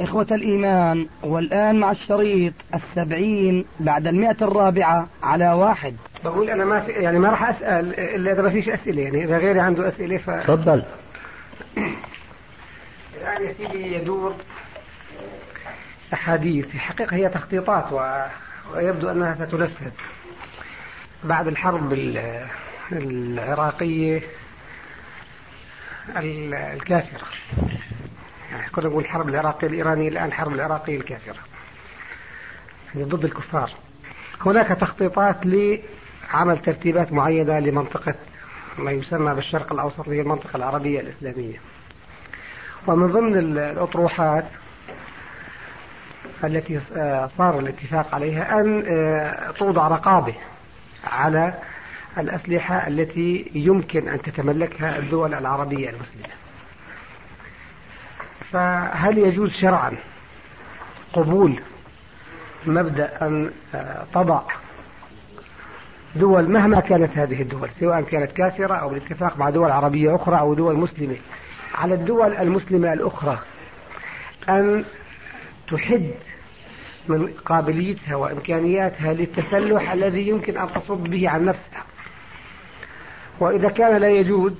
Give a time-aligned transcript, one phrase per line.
[0.00, 5.96] إخوة الإيمان والآن مع الشريط السبعين بعد المئة الرابعة على واحد.
[6.24, 9.38] بقول أنا ما في يعني ما راح أسأل إلا إذا ما فيش أسئلة يعني إذا
[9.38, 10.82] غيري عنده أسئلة ف تفضل.
[13.16, 14.34] الآن يا سيدي يدور
[16.12, 16.66] أحاديث.
[16.66, 18.24] في الحقيقة هي تخطيطات و...
[18.74, 19.90] ويبدو أنها ستنفذ.
[21.24, 21.92] بعد الحرب
[22.92, 24.22] العراقية
[26.16, 27.26] الكافرة.
[28.72, 31.38] كنا نقول الحرب العراقية الإيرانية الآن الحرب العراقية الكافرة.
[32.94, 33.70] يعني ضد الكفار.
[34.46, 38.14] هناك تخطيطات لعمل ترتيبات معينة لمنطقة
[38.78, 41.56] ما يسمى بالشرق الأوسط هي المنطقة العربية الإسلامية.
[42.86, 44.44] ومن ضمن الأطروحات
[46.44, 46.80] التي
[47.38, 48.84] صار الاتفاق عليها أن
[49.58, 50.34] توضع رقابة
[51.04, 51.54] على
[52.18, 56.41] الأسلحة التي يمكن أن تتملكها الدول العربية المسلمة.
[58.52, 59.92] فهل يجوز شرعا
[61.12, 61.60] قبول
[62.66, 63.50] مبدأ أن
[64.14, 64.42] تضع
[66.16, 70.54] دول مهما كانت هذه الدول سواء كانت كافرة أو بالاتفاق مع دول عربية أخرى أو
[70.54, 71.16] دول مسلمة
[71.74, 73.38] على الدول المسلمة الأخرى
[74.48, 74.84] أن
[75.70, 76.10] تحد
[77.08, 81.84] من قابليتها وإمكانياتها للتسلح الذي يمكن أن تصد به عن نفسها.
[83.40, 84.52] وإذا كان لا يجوز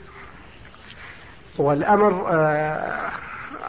[1.58, 2.26] والأمر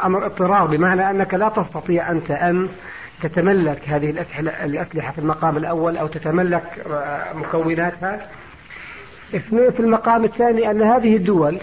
[0.05, 2.69] أمر اضطرار بمعنى أنك لا تستطيع أنت أن
[3.21, 4.09] تتملك هذه
[4.39, 6.85] الأسلحة في المقام الأول أو تتملك
[7.35, 8.27] مكوناتها.
[9.35, 11.57] اثنين في المقام الثاني أن هذه الدول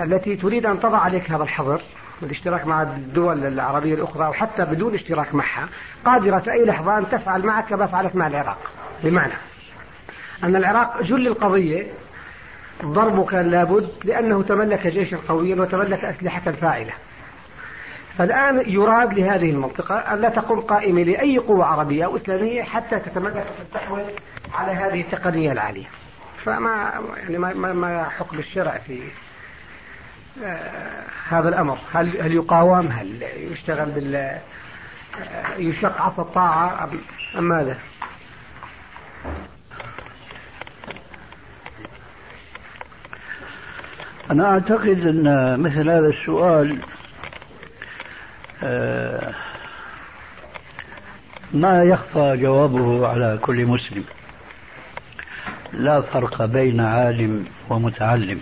[0.00, 1.80] التي تريد أن تضع عليك هذا الحظر
[2.22, 5.68] بالاشتراك مع الدول العربية الأخرى أو حتى بدون اشتراك معها
[6.04, 8.58] قادرة في أي لحظة أن تفعل معك كما فعلت مع العراق.
[9.04, 9.32] بمعنى
[10.44, 11.86] أن العراق جل القضية
[12.84, 16.92] ضربه كان لابد لأنه تملك جيشا قويا وتملك أسلحة فاعلة.
[18.18, 23.46] فالآن يراد لهذه المنطقة أن لا تقوم قائمة لأي قوة عربية أو إسلامية حتى تتملك
[23.60, 24.02] وتستحوذ
[24.54, 25.86] على هذه التقنية العالية.
[26.44, 29.02] فما يعني ما, ما حكم الشرع في
[30.44, 34.40] آه هذا الأمر؟ هل هل يقاوم؟ هل يشتغل بال آه
[35.58, 36.90] يشق عصا الطاعة؟
[37.38, 37.78] أم ماذا؟
[44.30, 46.78] أنا أعتقد أن مثل هذا السؤال
[51.52, 54.04] ما يخفى جوابه على كل مسلم.
[55.72, 58.40] لا فرق بين عالم ومتعلم.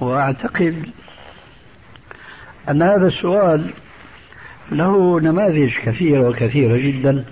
[0.00, 0.90] وأعتقد
[2.70, 3.70] أن هذا السؤال
[4.72, 7.24] له نماذج كثيرة وكثيرة جدا.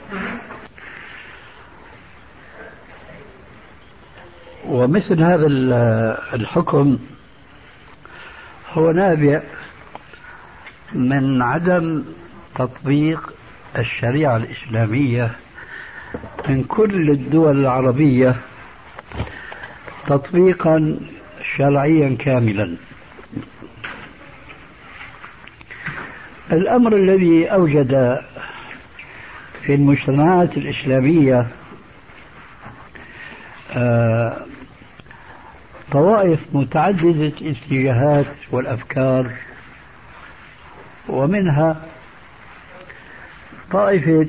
[4.65, 5.47] ومثل هذا
[6.35, 6.99] الحكم
[8.73, 9.41] هو نابع
[10.93, 12.05] من عدم
[12.55, 13.33] تطبيق
[13.79, 15.31] الشريعة الإسلامية
[16.49, 18.37] من كل الدول العربية
[20.07, 20.97] تطبيقا
[21.57, 22.77] شرعيا كاملا.
[26.53, 28.23] الأمر الذي أوجد
[29.63, 31.47] في المجتمعات الإسلامية
[33.73, 34.37] آه
[35.93, 39.31] طوائف متعددة الاتجاهات والأفكار
[41.09, 41.77] ومنها
[43.71, 44.27] طائفة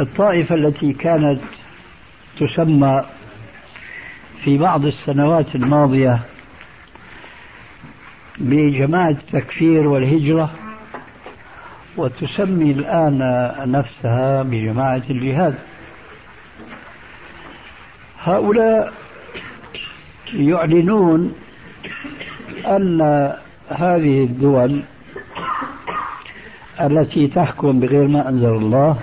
[0.00, 1.40] الطائفة التي كانت
[2.40, 3.04] تسمى
[4.44, 6.20] في بعض السنوات الماضية
[8.38, 10.50] بجماعة التكفير والهجرة
[11.96, 13.18] وتسمي الآن
[13.72, 15.54] نفسها بجماعة الجهاد.
[18.24, 18.92] هؤلاء
[20.34, 21.34] يعلنون
[22.66, 23.00] أن
[23.68, 24.82] هذه الدول
[26.80, 29.00] التي تحكم بغير ما أنزل الله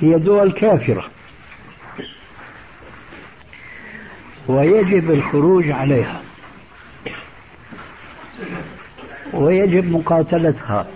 [0.00, 1.04] هي دول كافرة.
[4.48, 6.22] ويجب الخروج عليها.
[9.32, 10.86] ويجب مقاتلتها.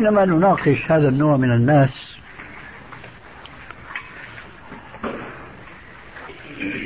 [0.00, 1.90] حينما نناقش هذا النوع من الناس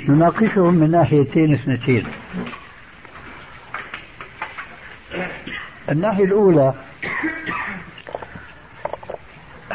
[0.09, 2.07] نناقشهم من ناحيتين اثنتين.
[5.91, 6.75] الناحية الأولى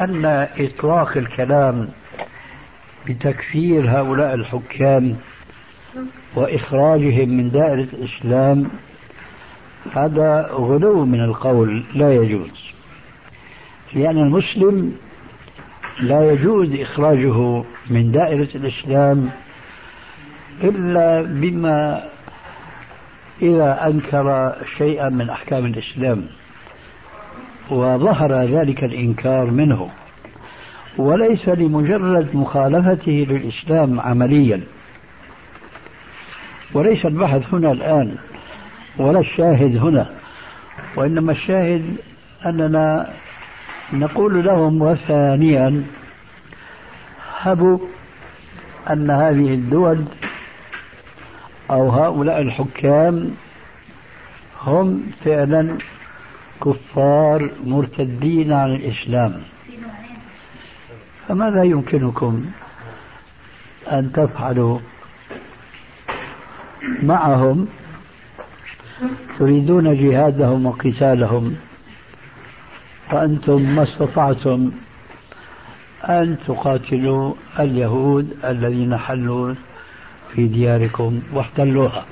[0.01, 1.89] أن إطلاق الكلام
[3.07, 5.17] بتكفير هؤلاء الحكام
[6.35, 8.69] وإخراجهم من دائرة الإسلام
[9.93, 12.58] هذا غلو من القول لا يجوز.
[13.93, 14.95] لأن المسلم
[15.99, 19.29] لا يجوز إخراجه من دائرة الإسلام
[20.63, 22.03] إلا بما
[23.41, 26.25] إذا أنكر شيئا من أحكام الإسلام
[27.69, 29.89] وظهر ذلك الإنكار منه.
[30.97, 34.61] وليس لمجرد مخالفته للإسلام عمليا.
[36.73, 38.15] وليس البحث هنا الآن
[38.97, 40.09] ولا الشاهد هنا.
[40.95, 41.95] وإنما الشاهد
[42.45, 43.13] أننا
[43.93, 45.83] نقول لهم وثانيا
[47.39, 47.77] هبوا
[48.89, 50.05] أن هذه الدول
[51.71, 53.31] أو هؤلاء الحكام
[54.61, 55.77] هم فعلا
[56.65, 59.41] كفار مرتدين عن الإسلام.
[61.27, 62.45] فماذا يمكنكم
[63.87, 64.79] أن تفعلوا
[67.03, 67.67] معهم؟
[69.39, 71.55] تريدون جهادهم وقتالهم.
[73.13, 74.71] وأنتم ما استطعتم
[76.03, 79.53] أن تقاتلوا اليهود الذين حلوا
[80.35, 82.05] في دياركم واحتلوها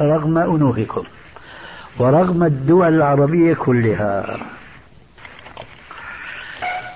[0.00, 1.04] رغم أنوفكم
[1.98, 4.38] ورغم الدول العربية كلها.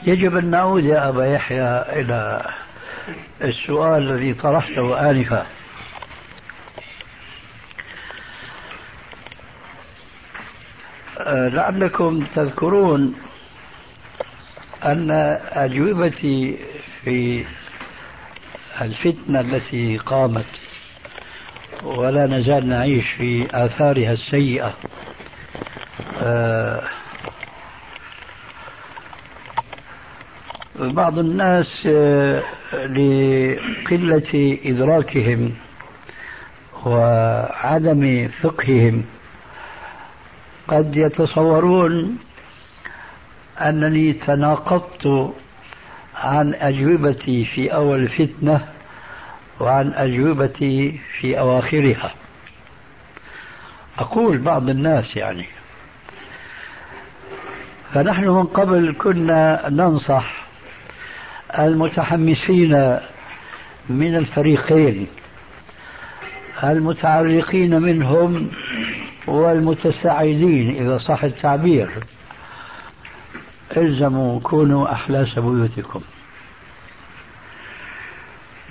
[0.06, 2.50] يجب أن نعود يا أبا يحيى إلى
[3.42, 5.46] السؤال الذي طرحته آنفا.
[11.28, 13.14] لعلكم تذكرون
[14.84, 15.10] أن
[15.52, 16.56] أجوبتي
[17.04, 17.44] في
[18.80, 20.44] الفتنة التي قامت
[21.82, 24.74] ولا نزال نعيش في آثارها السيئة
[26.22, 26.82] آه،
[30.76, 35.52] بعض الناس آه، لقلة إدراكهم
[36.86, 39.04] وعدم فقههم
[40.70, 42.18] قد يتصورون
[43.60, 45.34] أنني تناقضت
[46.14, 48.68] عن أجوبتي في أول الفتنة
[49.60, 52.14] وعن أجوبتي في أواخرها.
[53.98, 55.44] أقول بعض الناس يعني.
[57.94, 60.34] فنحن من قبل كنا ننصح
[61.58, 62.98] المتحمسين
[63.88, 65.06] من الفريقين.
[66.64, 68.50] المتعرقين منهم
[69.26, 71.90] والمتساعدين إذا صح التعبير.
[73.76, 76.00] إلزموا كونوا أحلاس بيوتكم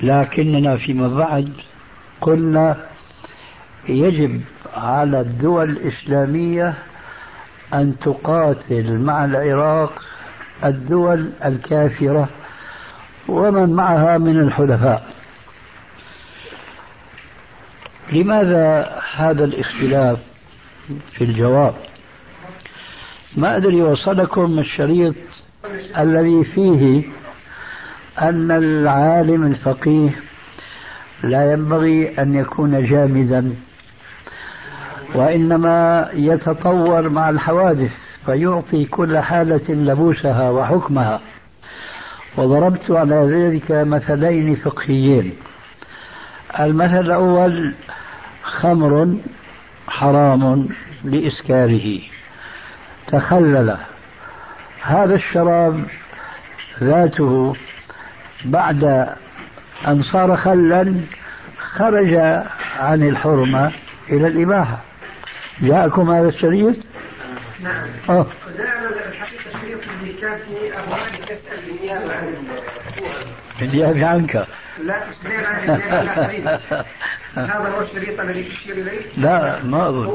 [0.04, 1.54] لكننا فيما بعد
[2.22, 2.78] قلنا
[3.90, 4.42] يجب
[4.74, 6.74] على الدول الإسلامية
[7.74, 10.04] أن تقاتل مع العراق
[10.64, 12.30] الدول الكافرة
[13.28, 15.14] ومن معها من الحلفاء.
[18.12, 20.20] لماذا هذا الاختلاف؟
[21.12, 21.74] في الجواب.
[23.38, 25.16] ما أدري وصلكم الشريط
[25.98, 27.04] الذي فيه
[28.22, 30.10] أن العالم الفقيه
[31.24, 33.54] لا ينبغي أن يكون جامدا
[35.16, 37.92] وإنما يتطور مع الحوادث
[38.26, 41.22] فيعطي كل حالة لبوسها وحكمها.
[42.38, 45.34] وضربت على ذلك مثلين فقهيين.
[46.60, 47.74] المثل الأول
[48.44, 49.18] خمر
[49.88, 50.70] حرام.
[51.04, 52.00] لإسكاره
[53.08, 53.78] تخلل.
[54.82, 55.86] هذا الشراب
[56.84, 57.56] ذاته
[58.46, 58.84] بعد
[59.88, 60.96] أن صار خلا
[61.58, 62.14] خرج
[62.80, 63.72] عن الحرمة
[64.10, 64.80] إلى الإباحة.
[65.62, 66.76] جاءكم هذا الشريط؟
[67.60, 67.88] نعم.
[68.10, 68.26] آه.
[69.10, 69.82] الحقيقة
[70.22, 72.34] كان في أبواب تسأل بالنيابة عن
[73.60, 74.48] بالنيابة عنك.
[74.84, 76.60] لا تسألين عن
[77.38, 80.06] هذا هو الشريط الذي تشير إليه؟ لا ما أظن.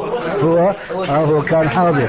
[0.41, 2.09] هو آه هو كان حاضر.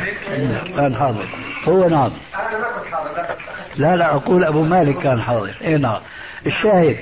[0.78, 1.26] كان حاضر.
[1.64, 2.12] هو نعم.
[2.36, 3.36] أنا ما كنت حاضر لا.
[3.76, 5.56] لا لا أقول أبو مالك كان حاضر.
[5.62, 6.00] إيه نعم.
[6.46, 6.98] الشاهد.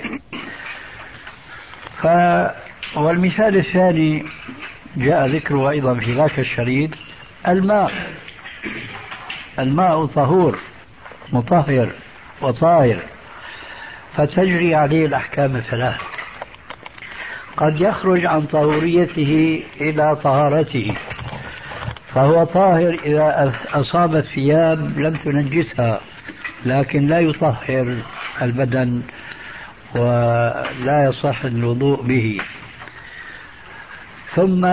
[2.01, 2.07] ف
[2.97, 4.25] والمثال الثاني
[4.97, 6.89] جاء ذكره أيضا في ذاك الشريط.
[7.47, 7.91] الماء.
[9.59, 10.59] الماء طهور
[11.33, 11.89] مطهر
[12.41, 12.99] وطاهر.
[14.17, 16.01] فتجري عليه الأحكام الثلاث.
[17.57, 20.95] قد يخرج عن طهوريته إلى طهارته
[22.13, 25.99] فهو طاهر إذا أصابت ثياب لم تنجسها
[26.65, 27.97] لكن لا يطهر
[28.41, 29.01] البدن
[29.95, 32.39] ولا يصح الوضوء به.
[34.35, 34.65] ثم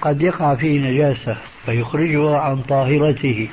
[0.00, 1.36] قد يقع فيه نجاسة
[1.66, 3.48] فيخرجه عن طاهرته.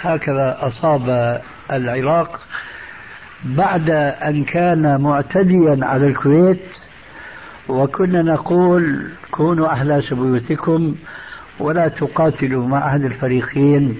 [0.00, 1.40] هكذا أصاب
[1.72, 2.40] العراق
[3.44, 6.60] بعد أن كان معتديا على الكويت
[7.68, 10.94] وكنا نقول كونوا أحلاس بيوتكم
[11.58, 13.98] ولا تقاتلوا مع أحد الفريقين.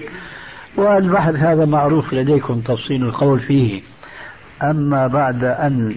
[0.75, 3.81] والبحث هذا معروف لديكم تفصيل القول فيه.
[4.61, 5.95] أما بعد أن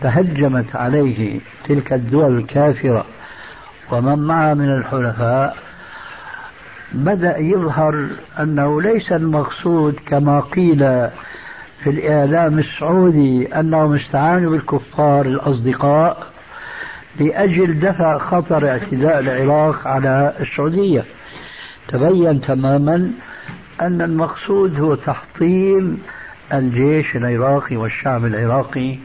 [0.00, 3.04] تهجمت عليه تلك الدول الكافرة
[3.90, 5.56] ومن معها من الحلفاء
[6.92, 8.06] بدأ يظهر
[8.40, 11.08] أنه ليس المقصود كما قيل
[11.84, 16.26] في الإعلام السعودي أنهم استعانوا بالكفار الأصدقاء
[17.20, 21.04] لأجل دفع خطر اعتداء العراق على السعودية.
[21.88, 23.10] تبين تماما
[23.80, 26.02] أن المقصود هو تحطيم
[26.52, 28.98] الجيش العراقي والشعب العراقي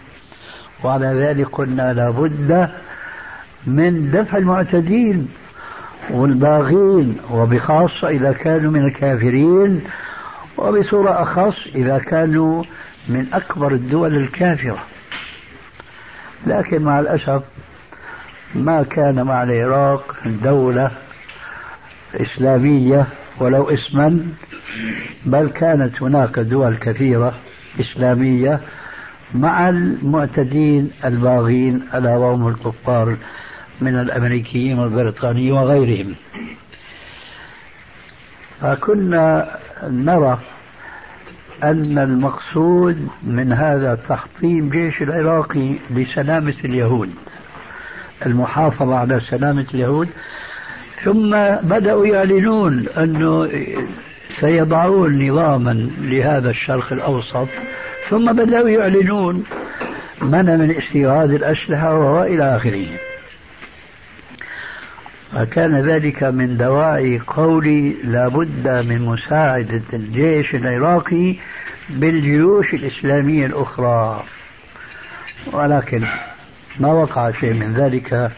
[0.83, 2.69] وعلى ذلك قلنا لابد
[3.67, 5.27] من دفع المعتدين
[6.09, 9.81] والباغين وبخاصة إذا كانوا من الكافرين
[10.57, 12.63] وبصورة أخص إذا كانوا
[13.07, 14.83] من أكبر الدول الكافرة.
[16.47, 17.43] لكن مع الأسف
[18.55, 20.91] ما كان مع العراق دولة
[22.15, 23.07] إسلامية
[23.39, 24.19] ولو اسما
[25.25, 27.33] بل كانت هناك دول كثيرة
[27.81, 28.59] إسلامية
[29.33, 33.15] مع المعتدين الباغين ألا وهم الكفار
[33.81, 36.15] من الأمريكيين والبريطانيين وغيرهم.
[38.61, 40.39] فكنا نرى
[41.63, 47.09] أن المقصود من هذا تحطيم جيش العراقي لسلامة اليهود
[48.25, 50.09] المحافظة على سلامة اليهود.
[51.03, 51.29] ثم
[51.63, 53.49] بدأوا يعلنون أنه
[54.39, 57.47] سيضعون نظاما لهذا الشرق الأوسط.
[58.09, 59.43] ثم بدأوا يعلنون
[60.21, 62.87] منع من استيراد الأسلحة وإلى آخره.
[65.31, 71.35] فكان ذلك من دواعي قولي لابد من مساعدة الجيش العراقي
[71.89, 74.23] بالجيوش الإسلامية الأخرى.
[75.53, 76.05] ولكن
[76.79, 78.31] ما وقع شيء من ذلك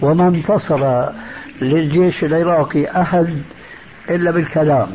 [0.00, 1.10] وما انتصر
[1.60, 3.42] للجيش العراقي أحد
[4.10, 4.88] إلا بالكلام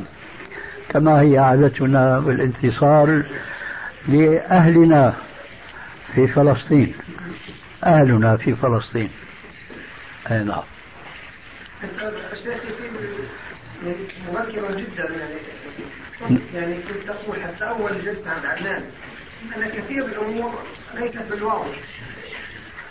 [0.90, 3.24] كما هي عادتنا بالانتصار
[4.08, 5.14] لأهلنا
[6.16, 6.94] في فلسطين.
[7.84, 9.10] أهلنا في فلسطين.
[10.32, 10.64] أي نعم.
[14.28, 18.84] مبكرا جدا يعني يعني كنت أقول حتى اول جلسه عند عدنان
[19.58, 20.54] ان كثير من الأمور
[20.96, 21.80] ليست بالواضح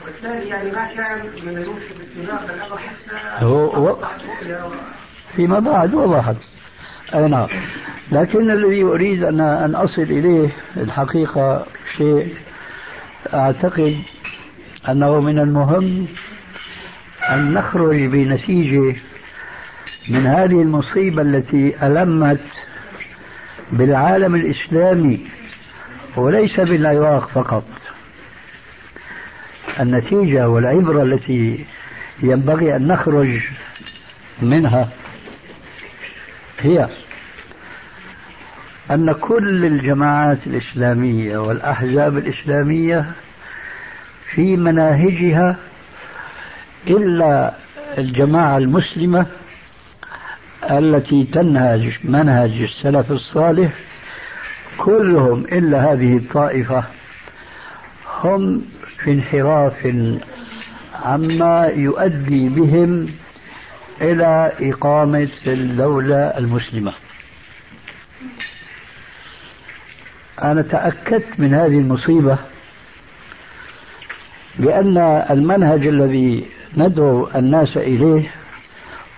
[0.04, 3.97] والثاني يعني ما كان من الممكن الاتفاق الامر حتى هو
[5.37, 6.37] فيما بعد وضحت.
[7.14, 7.49] أي نعم.
[8.12, 11.66] لكن الذي أريد ان أن أصل إليه الحقيقة
[11.97, 12.35] شيء
[13.35, 13.97] أعتقد
[14.88, 16.07] أنه من المهم
[17.30, 18.97] أن نخرج بنتيجة
[20.08, 22.40] من هذه المصيبة التي ألمت
[23.73, 25.26] بالعالم الإسلامي
[26.16, 27.64] وليس بالعراق فقط.
[29.80, 31.64] النتيجة والعبرة التي
[32.23, 33.40] ينبغي أن نخرج
[34.42, 34.88] منها
[36.61, 36.88] هي
[38.90, 43.12] أن كل الجماعات الإسلامية والأحزاب الإسلامية
[44.35, 45.56] في مناهجها
[46.87, 47.54] إلا
[47.99, 49.26] الجماعة المسلمة
[50.70, 53.73] التي تنهج منهج السلف الصالح
[54.78, 56.85] كلهم إلا هذه الطائفة
[58.25, 58.62] هم
[58.99, 59.94] في انحراف
[61.04, 63.08] عما يؤدي بهم
[64.00, 66.92] إلى إقامة الدولة المسلمة.
[70.42, 72.38] أنا تأكدت من هذه المصيبة
[74.58, 74.99] لأن
[75.30, 78.30] المنهج الذي ندعو الناس إليه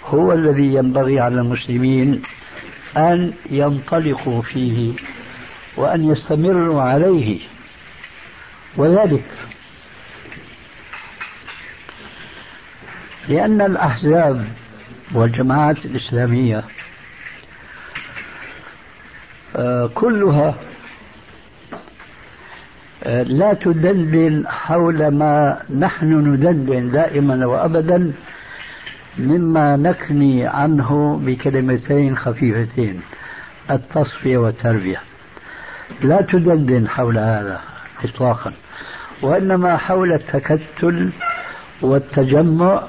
[0.04, 2.22] هو الذي ينبغي على المسلمين
[2.96, 4.92] أن ينطلقوا فيه
[5.76, 7.40] وأن يستمروا عليه.
[8.76, 9.24] وذلك
[13.28, 14.46] لأن الأحزاب
[15.12, 16.64] والجماعات الإسلامية
[19.56, 20.54] آه، كلها
[23.06, 28.12] لا تدندن حول ما نحن ندندن دائما وابدا
[29.18, 33.00] مما نكني عنه بكلمتين خفيفتين
[33.70, 35.00] التصفية والتربية.
[36.02, 37.60] لا تدندن حول هذا
[38.04, 38.52] اطلاقا
[39.22, 41.10] وإنما حول التكتل
[41.82, 42.82] والتجمع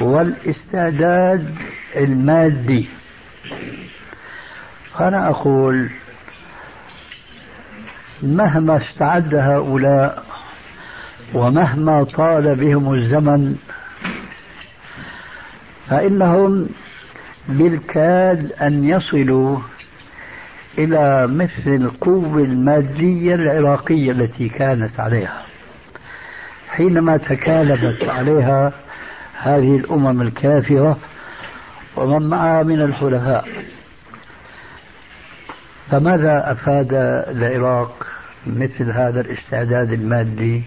[0.00, 1.54] والاستعداد
[1.96, 2.88] المادي.
[4.98, 5.88] فأنا أقول
[8.22, 10.24] مهما استعد هؤلاء
[11.34, 13.56] ومهما طال بهم الزمن
[15.90, 16.68] فإنهم
[17.48, 19.58] بالكاد أن يصلوا
[20.78, 25.42] إلى مثل القوة المادية العراقية التي كانت عليها.
[26.68, 28.72] حينما تكالبت عليها
[29.42, 30.98] هذه الأمم الكافرة
[31.96, 33.48] ومن معها من الحلفاء
[35.90, 36.88] فماذا أفاد
[37.28, 38.06] العراق
[38.46, 40.62] مثل هذا الاستعداد المادي؟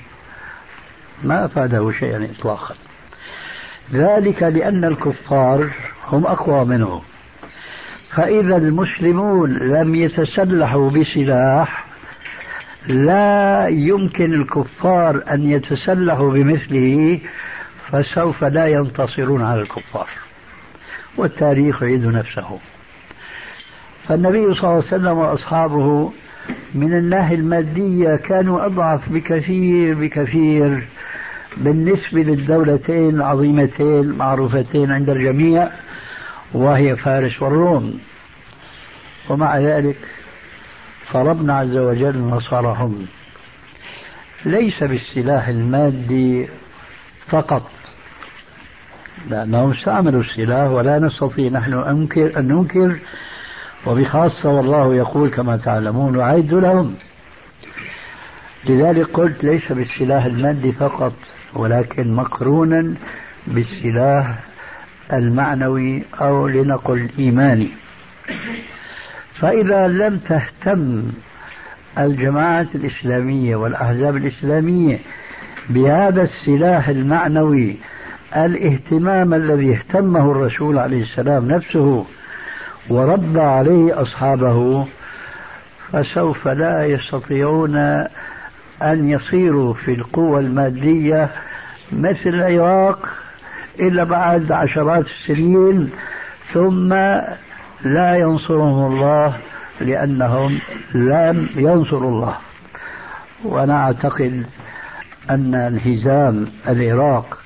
[1.23, 2.75] ما أفاده شيئا إطلاقا.
[3.93, 5.69] ذلك لأن الكفار
[6.07, 7.01] هم أقوى منه.
[8.09, 11.85] فإذا المسلمون لم يتسلحوا بسلاح
[12.87, 17.19] لا يمكن الكفار أن يتسلحوا بمثله
[17.91, 20.07] فسوف لا ينتصرون على الكفار.
[21.17, 22.59] والتاريخ يعيد نفسه.
[24.09, 26.11] فالنبي صلى الله عليه وسلم وأصحابه
[26.75, 30.87] من الناحية المادية كانوا أضعف بكثير بكثير
[31.57, 35.69] بالنسبة للدولتين العظيمتين معروفتين عند الجميع
[36.53, 37.99] وهي فارس والروم.
[39.29, 39.97] ومع ذلك
[41.05, 43.05] فربنا عز وجل نصرهم.
[44.45, 46.47] ليس بالسلاح المادي
[47.27, 47.71] فقط
[49.29, 52.99] لأنهم استعملوا السلاح ولا نستطيع نحن أنكر أن ننكر
[53.85, 56.95] وبخاصة والله يقول كما تعلمون وعد لهم.
[58.65, 61.13] لذلك قلت ليس بالسلاح المادي فقط
[61.53, 62.95] ولكن مقرونا
[63.47, 64.39] بالسلاح
[65.13, 67.69] المعنوي أو لنقل الإيماني
[69.33, 71.03] فإذا لم تهتم
[71.97, 74.99] الجماعات الإسلامية والأحزاب الإسلامية
[75.69, 77.75] بهذا السلاح المعنوي
[78.35, 82.05] الاهتمام الذي اهتمه الرسول عليه السلام نفسه
[82.89, 84.87] وربى عليه أصحابه
[85.91, 87.75] فسوف لا يستطيعون
[88.81, 91.29] أن يصيروا في القوة المادية
[91.91, 93.09] مثل العراق
[93.79, 95.89] إلا بعد عشرات السنين
[96.53, 96.93] ثم
[97.83, 99.37] لا ينصرهم الله
[99.81, 100.59] لأنهم
[100.93, 102.35] لم ينصروا الله.
[103.43, 104.45] وأنا أعتقد
[105.29, 107.37] أن انهزام العراق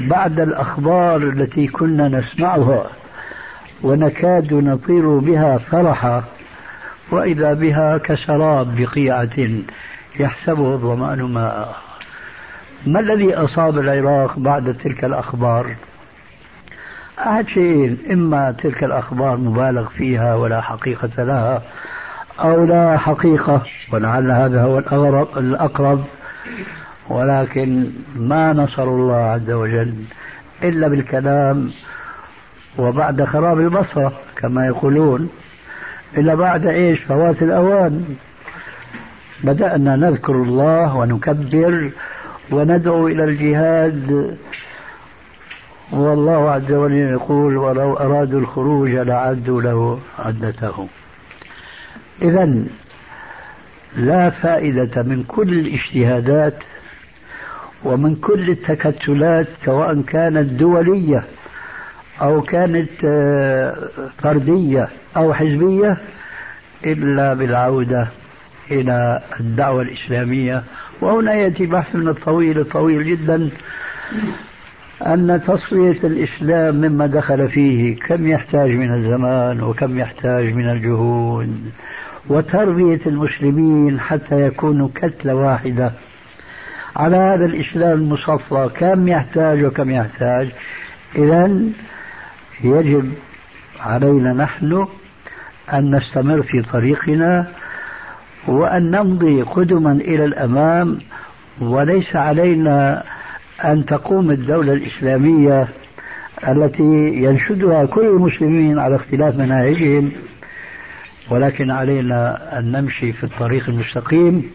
[0.00, 2.86] بعد الأخبار التي كنا نسمعها
[3.82, 6.24] ونكاد نطير بها فرحا
[7.10, 9.48] وإذا بها كسراب بقيعة
[10.20, 11.76] يحسبه الظمأن ماء
[12.86, 15.74] ما الذي أصاب العراق بعد تلك الأخبار؟
[17.18, 21.62] أحد شيئين إما تلك الأخبار مبالغ فيها ولا حقيقة لها
[22.40, 26.04] أو لا حقيقة ولعل هذا هو الأغرب الأقرب
[27.08, 29.94] ولكن ما نصر الله عز وجل
[30.62, 31.70] إلا بالكلام
[32.78, 35.30] وبعد خراب البصرة كما يقولون.
[36.18, 38.16] إلا بعد إيش؟ فوات الأوان.
[39.44, 41.90] بدأنا نذكر الله ونكبر
[42.50, 44.36] وندعو إلى الجهاد.
[45.92, 50.88] والله عز وجل يقول ولو أرادوا الخروج لعدوا له عدته.
[52.22, 52.64] إذا
[53.96, 56.54] لا فائدة من كل الاجتهادات
[57.84, 61.24] ومن كل التكتلات سواء كانت دولية
[62.22, 65.96] أو كانت آه، فردية أو حزبية
[66.86, 68.08] إلا بالعودة
[68.70, 70.62] إلى الدعوة الإسلامية.
[71.00, 73.50] وهنا يأتي بحث من الطويل الطويل جدا
[75.06, 81.70] أن تصفية الإسلام مما دخل فيه كم يحتاج من الزمان وكم يحتاج من الجهود
[82.28, 85.92] وتربية المسلمين حتى يكونوا كتلة واحدة.
[86.96, 90.48] على هذا الإسلام المصفى كم يحتاج وكم يحتاج.
[91.16, 91.58] إذا
[92.64, 93.12] يجب
[93.80, 94.86] علينا نحن
[95.72, 97.46] أن نستمر في طريقنا
[98.46, 100.98] وأن نمضي قدما إلى الأمام
[101.60, 103.04] وليس علينا
[103.64, 105.68] أن تقوم الدولة الإسلامية
[106.48, 110.12] التي ينشدها كل المسلمين على اختلاف مناهجهم
[111.30, 114.50] ولكن علينا أن نمشي في الطريق المستقيم.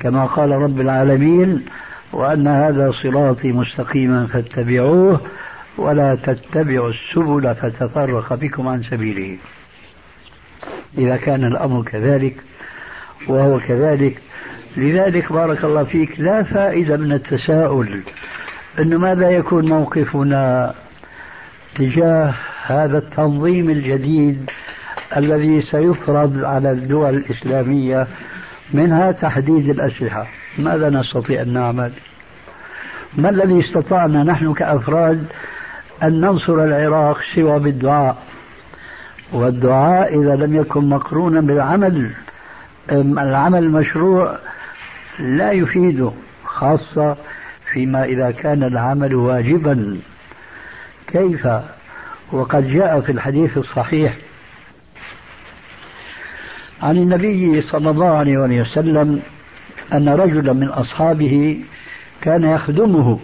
[0.00, 1.64] كما قال رب العالمين
[2.12, 5.20] وأن هذا صراطي مستقيما فاتبعوه
[5.78, 9.36] ولا تتبعوا السبل فتفرق بكم عن سبيله.
[10.98, 12.36] إذا كان الأمر كذلك
[13.28, 14.20] وهو كذلك
[14.76, 18.00] لذلك بارك الله فيك لا فائدة من التساؤل
[18.78, 20.74] أنه ماذا يكون موقفنا
[21.74, 22.34] تجاه
[22.66, 24.50] هذا التنظيم الجديد
[25.16, 28.06] الذي سيفرض على الدول الإسلامية
[28.72, 30.26] منها تحديد الأسلحة.
[30.58, 31.92] ماذا نستطيع أن نعمل؟
[33.16, 35.26] ما الذي استطعنا نحن كأفراد
[36.02, 38.22] أن ننصر العراق سوى بالدعاء.
[39.32, 42.10] والدعاء إذا لم يكن مقرونا بالعمل
[42.92, 44.38] العمل المشروع
[45.18, 46.10] لا يفيده
[46.44, 47.16] خاصة
[47.72, 49.98] فيما إذا كان العمل واجبا.
[51.06, 51.48] كيف؟
[52.32, 54.16] وقد جاء في الحديث الصحيح
[56.82, 59.22] عن النبي صلى الله عليه وسلم
[59.92, 61.60] أن رجلا من أصحابه
[62.20, 63.18] كان يخدمه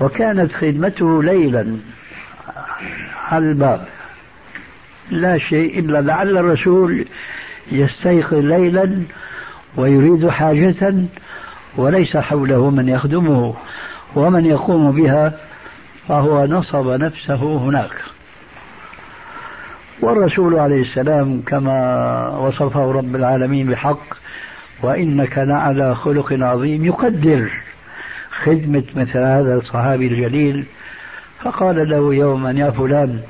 [0.00, 1.76] وكانت خدمته ليلا
[3.30, 3.86] على الباب.
[5.10, 7.06] لا شيء إلا لعل الرسول
[7.72, 9.02] يستيقظ ليلا
[9.76, 10.94] ويريد حاجة
[11.76, 13.54] وليس حوله من يخدمه
[14.14, 15.32] ومن يقوم بها
[16.08, 18.02] فهو نصب نفسه هناك.
[20.00, 24.00] والرسول عليه السلام كما وصفه رب العالمين بحق
[24.82, 27.50] وإنك لعلى خلق عظيم يقدر
[28.44, 30.66] خدمة مثل هذا الصحابي الجليل
[31.40, 33.22] فقال له يوما يا فلان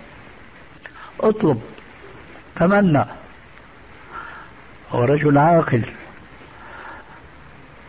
[1.20, 1.62] اطلب
[2.56, 3.04] تمنى.
[4.90, 5.82] هو رجل عاقل.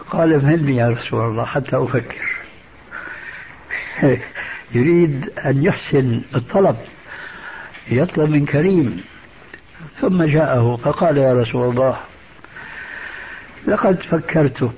[0.10, 2.31] قال افهمني يا رسول الله حتى أفكر.
[4.75, 6.77] يريد أن يحسن الطلب
[7.88, 9.03] يطلب من كريم.
[10.01, 11.99] ثم جاءه فقال يا رسول الله
[13.67, 14.71] لقد فكرت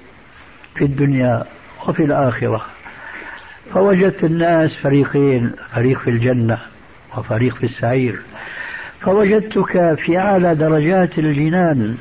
[0.76, 1.46] في الدنيا
[1.88, 2.66] وفي الآخرة.
[3.74, 6.58] فوجدت الناس فريقين فريق في الجنة
[7.18, 8.20] وفريق في السعير.
[9.02, 11.98] فوجدتك في أعلى درجات الجنان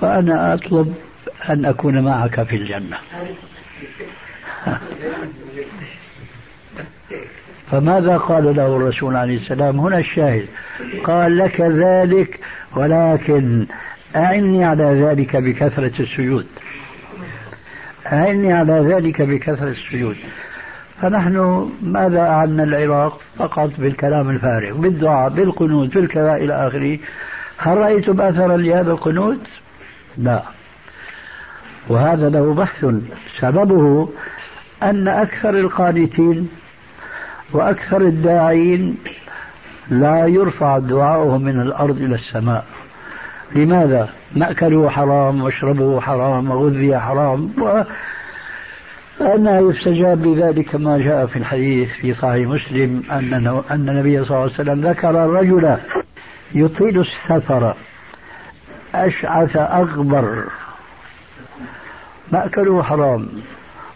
[0.00, 0.94] فأنا أطلب
[1.50, 2.98] أن أكون معك في الجنة.
[7.70, 10.46] فماذا قال له الرسول عليه السلام؟ هنا الشاهد.
[11.04, 12.40] قال لك ذلك
[12.76, 13.66] ولكن
[14.16, 16.46] أعني على ذلك بكثرة السجود.
[18.12, 20.16] أعني على ذلك بكثرة السجود.
[21.02, 26.98] فنحن ماذا أعنا العراق فقط بالكلام الفارغ بالدعاء بالقنوت بالكذا إلى آخره؟
[27.58, 29.40] هل رأيتم أثرا لهذا القنوت؟
[30.18, 30.42] لا.
[31.88, 32.86] وهذا له بحث.
[33.38, 34.08] سببه
[34.82, 36.48] أن أكثر القانتين
[37.52, 38.96] وأكثر الداعين
[39.90, 42.66] لا يرفع دعاؤهم من الأرض إلى السماء.
[43.54, 47.82] لماذا؟ مأكله حرام واشربه حرام وغذي حرام و
[49.18, 54.42] فأنها يستجاب بذلك ما جاء في الحديث في صحيح مسلم أن أن النبي صلى الله
[54.42, 55.76] عليه وسلم ذكر الرجل
[56.54, 57.74] يطيل السفر.
[58.94, 60.44] أشعث أغبر.
[62.32, 63.28] مأكله حرام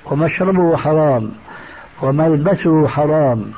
[0.05, 1.33] ومشربه حرام
[2.03, 3.53] وملبسه حرام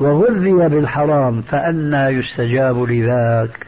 [0.00, 3.67] وغذي بالحرام فأنى يستجاب لذاك.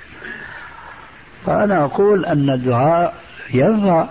[1.46, 3.14] فأنا أقول أن الدعاء
[3.55, 4.07] ينفع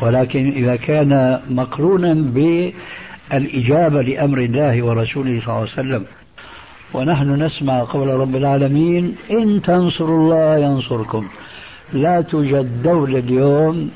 [0.00, 6.04] ولكن إذا كان مقرونا بالإجابة لأمر الله ورسوله صلى الله عليه وسلم.
[6.94, 11.28] ونحن نسمع قول رب العالمين إن تنصروا الله ينصركم.
[11.92, 13.90] لا توجد دولة اليوم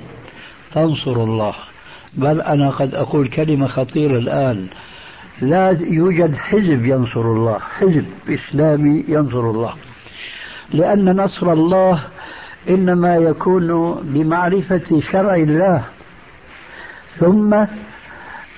[0.74, 1.54] تنصر الله.
[2.14, 4.66] بل أنا قد أقول كلمة خطيرة الآن.
[5.42, 9.74] لا يوجد حزب ينصر الله حزب إسلامي ينصر الله.
[10.72, 12.00] لأن نصر الله
[12.68, 15.82] إنما يكون بمعرفة شرع الله.
[17.18, 17.54] ثم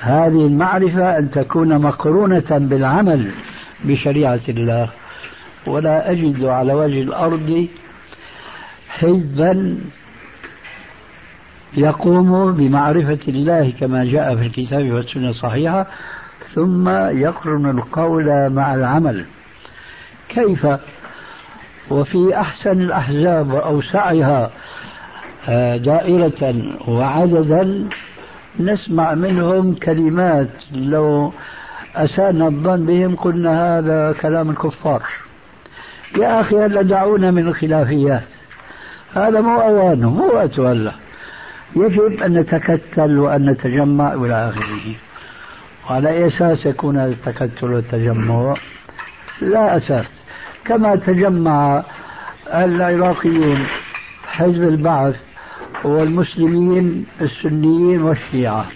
[0.01, 3.31] هذه المعرفة أن تكون مقرونة بالعمل
[3.85, 4.89] بشريعة الله.
[5.67, 7.67] ولا أجد على وجه الأرض
[8.89, 9.79] حزبا
[11.77, 15.87] يقوم بمعرفة الله كما جاء في الكتاب والسنة الصحيحة
[16.55, 19.25] ثم يقرن القول مع العمل.
[20.29, 20.67] كيف
[21.91, 24.51] وفي أحسن الأحزاب وأوسعها
[25.49, 27.89] آه، دائرة وعددا
[28.61, 31.33] نسمع منهم كلمات لو
[31.97, 35.03] أسانا الظن بهم قلنا هذا كلام الكفار.
[36.17, 38.29] يا أخي هلا دعونا من الخلافيات؟
[39.15, 40.93] هذا مو أوانه مو وقته هلا
[41.77, 44.95] يجب أن نتكتل وأن نتجمع إلى آخره.
[45.91, 48.55] وعلى أساس يكون هذا التكتل والتجمع
[49.41, 50.20] لا أساس.
[50.65, 51.83] كما تجمع
[52.55, 53.67] العراقيون
[54.27, 55.17] حزب البعث
[55.85, 58.67] والمسلمين السنيين والشيعة.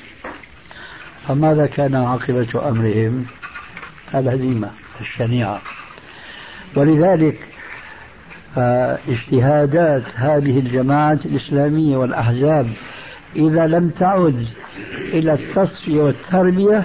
[1.28, 3.24] فماذا كان عاقبة أمرهم؟
[4.14, 4.70] الهزيمة
[5.00, 5.60] الشنيعة.
[6.76, 7.38] ولذلك
[9.08, 12.68] اجتهادات هذه الجماعات الإسلامية والأحزاب
[13.36, 14.46] إذا لم تعد
[14.98, 16.82] إلى التصفية والتربية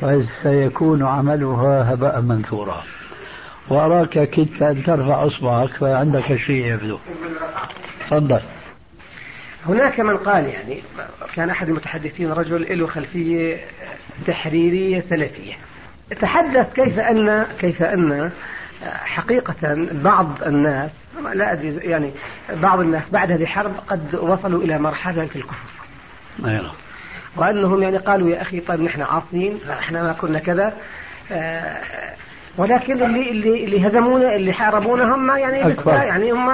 [0.00, 2.82] فسيكون عملها هباء منثورا.
[3.68, 6.98] وأراك كدت أن ترفع إصبعك فعندك شيء يبدو.
[8.00, 8.40] تفضل.
[9.66, 10.82] هناك من قال يعني
[11.34, 13.56] كان أحد المتحدثين رجل له خلفية
[14.26, 15.54] تحريرية سلفية.
[16.20, 18.30] تحدث كيف أن كيف أن
[18.84, 20.90] حقيقة بعض الناس
[21.34, 22.12] لا أدري يعني
[22.50, 25.68] بعض الناس بعد هذه الحرب قد وصلوا إلى مرحلة الكفر.
[26.44, 26.72] أيوة.
[27.36, 30.72] وأنهم يعني قالوا يا أخي طيب نحن عاصين إحنا ما كنا كذا.
[31.32, 31.82] آه،
[32.56, 36.50] ولكن اللي اللي اللي هزمونا اللي حاربونا هم يعني يعني هم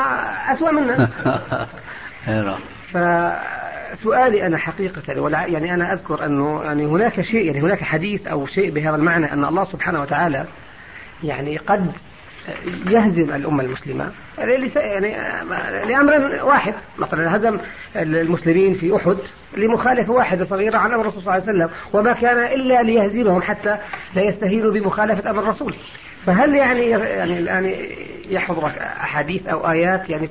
[0.53, 1.09] أسوأ منا
[2.29, 2.59] أيوة.
[2.93, 8.47] فسؤالي أنا حقيقة ولا يعني أنا أذكر أنه يعني هناك شيء يعني هناك حديث أو
[8.47, 10.45] شيء بهذا المعنى أن الله سبحانه وتعالى
[11.25, 11.93] يعني قد
[12.87, 14.11] يهزم الأمة المسلمة.
[14.39, 15.17] يعني
[15.87, 16.75] لأمر واحد.
[16.99, 17.59] مثلا هزم
[17.97, 19.17] المسلمين في أحد
[19.57, 23.77] لمخالفة واحدة صغيرة عن أمر الرسول صلى الله عليه وسلم وما كان إلا ليهزمهم حتى
[24.15, 25.75] لا يستهينوا بمخالفة أمر الرسول.
[26.27, 27.75] فهل يعني يعني الآن
[28.31, 30.29] يحضرك أحاديث أو آيات يعني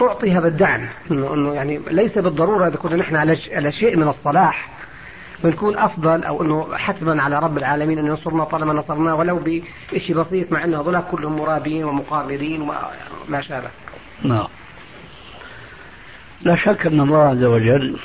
[0.00, 3.16] تعطي هذا الدعم إنه يعني ليس بالضرورة اذا كنا نحن
[3.52, 4.68] على شيء من الصلاح.
[5.44, 9.40] بنكون أفضل أو إنه حتما على رب العالمين أن ينصرنا طالما نصرناه ولو
[9.92, 13.68] بشيء بسيط مع إنه هذول كلهم مرابين ومقاررين وما شابه.
[14.22, 14.46] نعم.
[16.42, 17.98] لا شك أن الله عز وجل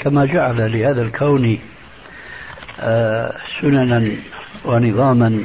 [0.00, 1.58] كما جعل لهذا الكون
[2.80, 4.16] آه، سننا
[4.64, 5.44] ونظاما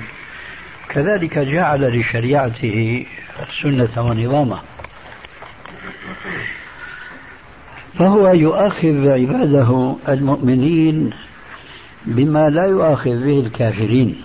[0.90, 3.06] كذلك جعل لشريعته
[3.62, 4.62] سنة ونظاما
[8.00, 11.10] فهو يؤاخذ عباده المؤمنين
[12.06, 14.16] بما لا يؤاخذ به الكافرين.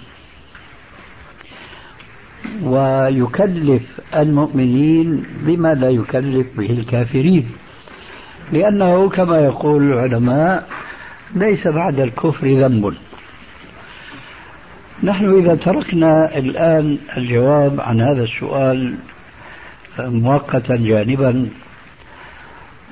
[2.62, 3.82] ويكلف
[4.16, 7.50] المؤمنين بما لا يكلف به الكافرين.
[8.52, 10.68] لأنه كما يقول العلماء
[11.34, 12.94] ليس بعد الكفر ذنب.
[15.02, 18.94] نحن إذا تركنا الآن الجواب عن هذا السؤال
[19.98, 21.48] مؤقتا جانبا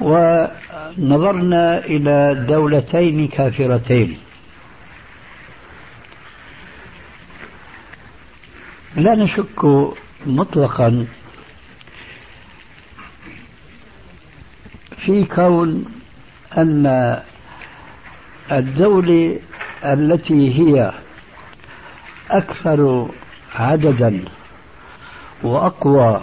[0.01, 4.19] ونظرنا إلى دولتين كافرتين.
[8.97, 9.65] لا نشك
[10.27, 11.07] مطلقا
[15.05, 15.85] في كون
[16.59, 16.87] أن
[18.53, 19.39] الدولة
[19.85, 20.93] التي هي
[22.31, 23.09] أكثر
[23.55, 24.25] عددا
[25.43, 26.21] وأقوى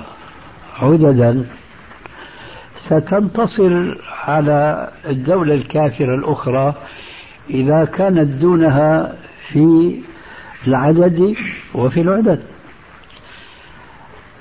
[0.82, 1.46] عددا
[2.90, 6.74] ستنتصر على الدولة الكافرة الأخرى
[7.50, 9.14] إذا كانت دونها
[9.48, 9.96] في
[10.68, 11.36] العدد
[11.74, 12.42] وفي العدد.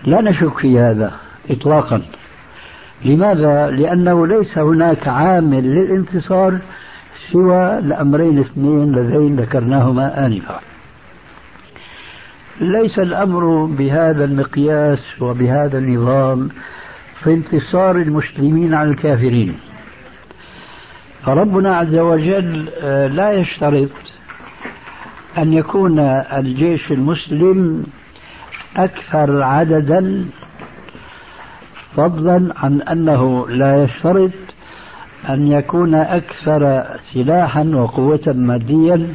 [0.04, 1.12] لا نشك في هذا
[1.50, 2.02] إطلاقا.
[3.04, 6.58] لماذا؟ لأنه ليس هناك عامل للانتصار
[7.32, 10.60] سوى الأمرين الاثنين اللذين ذكرناهما آنفا.
[12.60, 16.48] ليس الأمر بهذا المقياس وبهذا النظام
[17.24, 19.54] في انتصار المسلمين على الكافرين.
[21.24, 23.88] فربنا عز وجل آه، لا يشترط
[25.38, 27.86] أن يكون الجيش المسلم
[28.76, 30.24] أكثر عددا
[31.96, 34.30] فضلا عن أنه لا يشترط
[35.28, 39.14] أن يكون أكثر سلاحا وقوة ماديا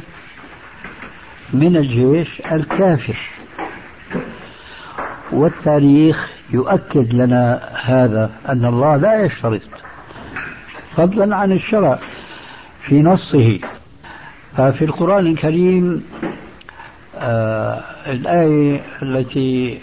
[1.52, 3.16] من الجيش الكافر.
[5.32, 9.60] والتاريخ يؤكد لنا هذا أن الله لا يشترط
[10.96, 11.98] فضلا عن الشرع
[12.82, 13.58] في نصه.
[14.56, 16.04] ففي القرآن الكريم
[17.18, 19.80] آه الآية التي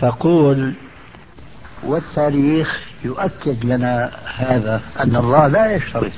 [0.00, 0.72] تقول
[1.82, 6.12] والتاريخ يؤكد لنا هذا أن الله لا يشترط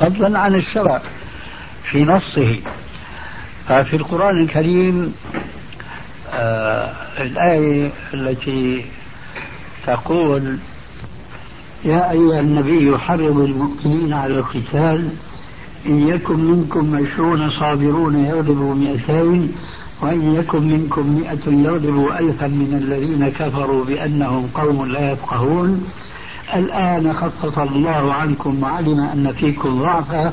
[0.00, 1.02] فضلا عن الشرع
[1.82, 2.60] في نصه.
[3.68, 5.14] ففي القرآن الكريم
[7.20, 8.84] الآية التي
[9.86, 10.58] تقول
[11.84, 15.08] يا أيها النبي حرض المؤمنين على القتال
[15.86, 19.52] إن يكن منكم عشرون صابرون يغلبوا مئتين
[20.00, 25.84] وإن يكن منكم مئة يغلبوا ألفا من الذين كفروا بأنهم قوم لا يفقهون.
[26.54, 30.32] الآن خفف الله عنكم وعلم أن فيكم ضعفا.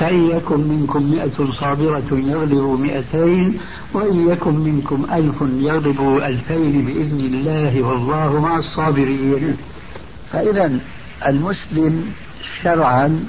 [0.00, 3.58] فإن يكن منكم مئة صابرة يغلبوا مئتين
[3.92, 9.56] وإن يكن منكم ألف يغلبوا ألفين بإذن الله والله مع الصابرين.
[10.32, 10.78] فإذا
[11.26, 12.12] المسلم
[12.62, 13.26] شرعا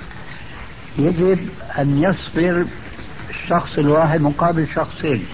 [0.99, 1.39] يجب
[1.79, 2.65] أن يصبر
[3.29, 5.25] الشخص الواحد مقابل شخصين.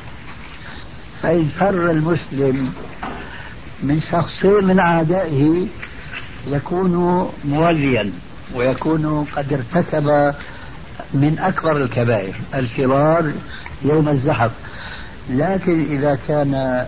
[1.22, 2.74] فإن فر المسلم
[3.84, 5.68] من شخصين من أعدائه
[6.48, 6.94] يكون
[7.46, 8.12] موليا
[8.56, 10.34] ويكون قد ارتكب
[11.14, 13.32] من أكبر الكبائر الفرار
[13.86, 14.52] يوم الزحف.
[15.30, 16.86] لكن إذا كان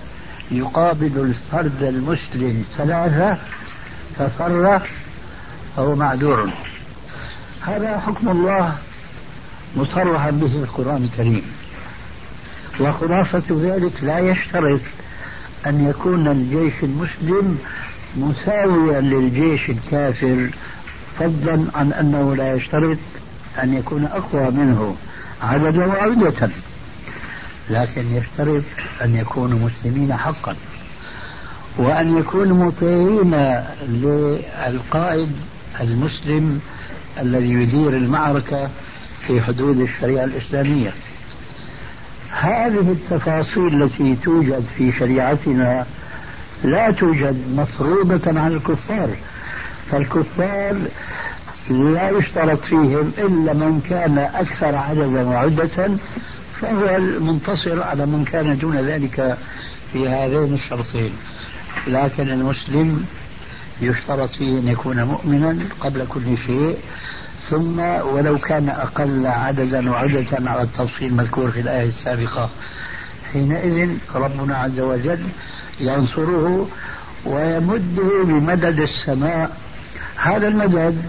[0.52, 3.38] يقابل الفرد المسلم ثلاثة
[4.18, 4.82] ففر
[5.76, 6.50] فهو معذور.
[7.62, 8.78] هذا حكم الله
[9.76, 11.46] مصرحا به القرآن الكريم.
[12.80, 14.82] وخلاصة ذلك لا يشترط
[15.68, 17.58] أن يكون الجيش المسلم
[18.18, 20.50] مساويا للجيش الكافر
[21.20, 22.98] فضلا عن أنه لا يشترط
[23.64, 24.96] أن يكون أقوى منه
[25.42, 26.50] عددا وعودة
[27.70, 28.64] لكن يشترط
[29.02, 30.56] أن يكونوا مسلمين حقا.
[31.78, 35.32] وأن يكونوا مطيعين للقائد
[35.82, 36.62] المسلم
[37.22, 38.70] الذي يدير المعركة
[39.28, 40.94] في حدود الشريعة الإسلامية.
[42.32, 45.86] هذه التفاصيل التي توجد في شريعتنا
[46.64, 49.10] لا توجد مفروضة على الكفار.
[49.92, 50.76] فالكفار
[51.70, 55.90] لا يشترط فيهم إلا من كان أكثر عددا وعدة
[56.62, 59.38] فهو المنتصر على من كان دون ذلك
[59.94, 61.14] في هذين الشرطين.
[61.88, 63.06] لكن المسلم
[63.82, 66.78] يشترط فيه أن يكون مؤمنا قبل كل شيء
[67.50, 72.50] ثم ولو كان أقل عددا وعدة على التفصيل المذكور في الآية السابقة
[73.34, 75.20] حينئذ ربنا عز وجل
[75.80, 76.68] ينصره
[77.26, 79.58] ويمده بمدد السماء.
[80.16, 81.02] هذا المدد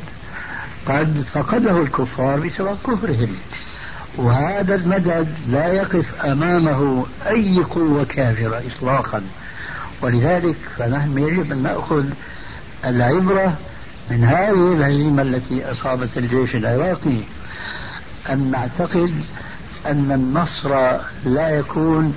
[0.87, 3.37] قد فقده الكفار بسبب كفرهم.
[4.16, 9.22] وهذا المدد لا يقف أمامه أي قوة كافرة اطلاقا.
[10.03, 12.05] ولذلك فنحن يجب أن نأخذ
[12.85, 13.57] العبرة
[14.11, 17.18] من هذه الهزيمه التي أصابت الجيش العراقي.
[18.31, 19.14] أن نعتقد
[19.87, 22.16] أن النصر لا يكون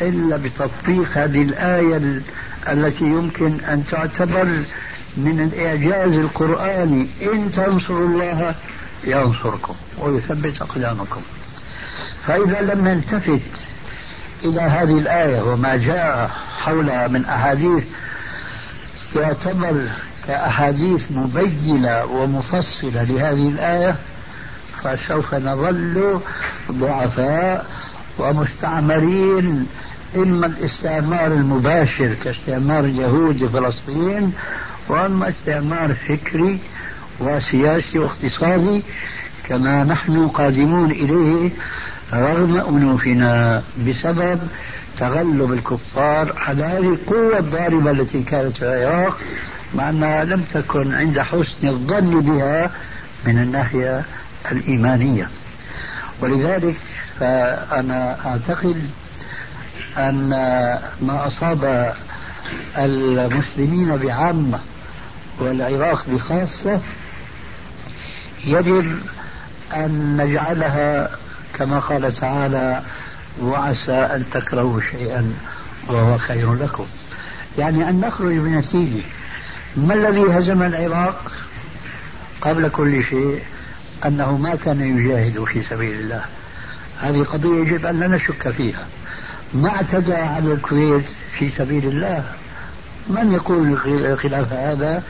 [0.00, 2.20] إلا بتطبيق هذه الآية
[2.68, 4.62] التي يمكن أن تعتبر
[5.16, 8.54] من الإعجاز القرآني إن تنصروا الله
[9.04, 11.20] ينصركم ويثبت أقدامكم.
[12.26, 13.40] فإذا لم نلتفت
[14.44, 17.84] إلى هذه الآية وما جاء حولها من أحاديث
[19.14, 19.88] تعتبر
[20.26, 23.94] كأحاديث مبينة ومفصلة لهذه الآية
[24.82, 26.20] فسوف نظل
[26.72, 27.66] ضعفاء
[28.18, 29.66] ومستعمرين.
[30.16, 34.32] إما الاستعمار المباشر كاستعمار اليهود لفلسطين
[34.88, 36.58] وأما استعمار فكري
[37.20, 38.82] وسياسي واقتصادي
[39.44, 41.50] كما نحن قادمون إليه
[42.12, 44.40] رغم أنوفنا بسبب
[44.98, 49.18] تغلب الكفار على هذه القوة الضاربة التي كانت في العراق
[49.74, 52.70] مع أنها لم تكن عند حسن الظن بها
[53.26, 54.04] من الناحية
[54.52, 55.28] الإيمانية.
[56.20, 56.76] ولذلك
[57.20, 58.90] فأنا أعتقد
[59.98, 60.28] أن
[61.02, 61.94] ما أصاب
[62.78, 64.58] المسلمين بعامة
[65.42, 66.80] والعراق بخاصة
[68.44, 68.98] يجب
[69.74, 71.10] أن نجعلها
[71.54, 72.82] كما قال تعالى
[73.40, 75.34] وعسى أن تكرهوا شيئا
[75.88, 76.86] وهو خير لكم.
[77.58, 79.02] يعني أن نخرج بنتيجة
[79.76, 81.32] ما الذي هزم العراق
[82.40, 83.40] قبل كل شيء؟
[84.06, 86.24] أنه ما كان يجاهد في سبيل الله.
[87.00, 88.86] هذه قضية يجب أن لا نشك فيها.
[89.54, 91.04] ما اعتدى على الكويت
[91.38, 92.24] في سبيل الله.
[93.08, 93.78] من يقول
[94.18, 95.02] خلاف هذا؟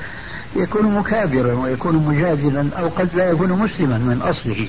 [0.57, 4.69] يكون مكابرا ويكون مجادلا أو قد لا يكون مسلما من أصله.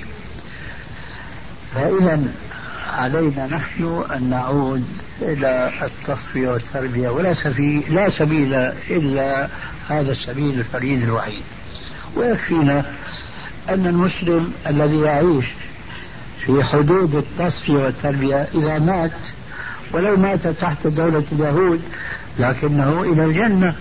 [1.76, 2.24] فإذا
[2.94, 4.86] علينا نحن أن نعود
[5.22, 8.54] إلى التصفية والتربية ولا سبيل لا سبيل
[8.90, 9.48] إلا
[9.90, 11.44] هذا السبيل الفريد الوحيد.
[12.16, 12.86] ويكفينا
[13.70, 15.46] أن المسلم الذي يعيش
[16.46, 19.12] في حدود التصفية والتربية إذا مات
[19.92, 21.82] ولو مات تحت دولة اليهود
[22.40, 23.76] لكنه إلى الجنة.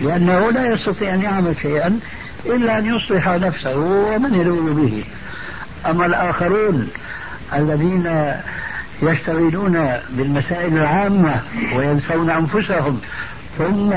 [0.00, 2.00] لأنه لا يستطيع أن يعمل شيئا
[2.46, 5.04] إلا أن يصلح نفسه ومن يلوذ به.
[5.86, 6.88] أما الآخرون
[7.54, 8.34] الذين
[9.02, 11.42] يشتغلون بالمسائل العامة
[11.76, 13.00] وينسون أنفسهم
[13.58, 13.92] ثم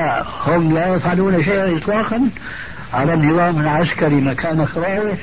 [0.47, 2.29] هم لا يفعلون شيئا إطلاقا
[2.93, 5.17] على النظام العسكري مكان خرائه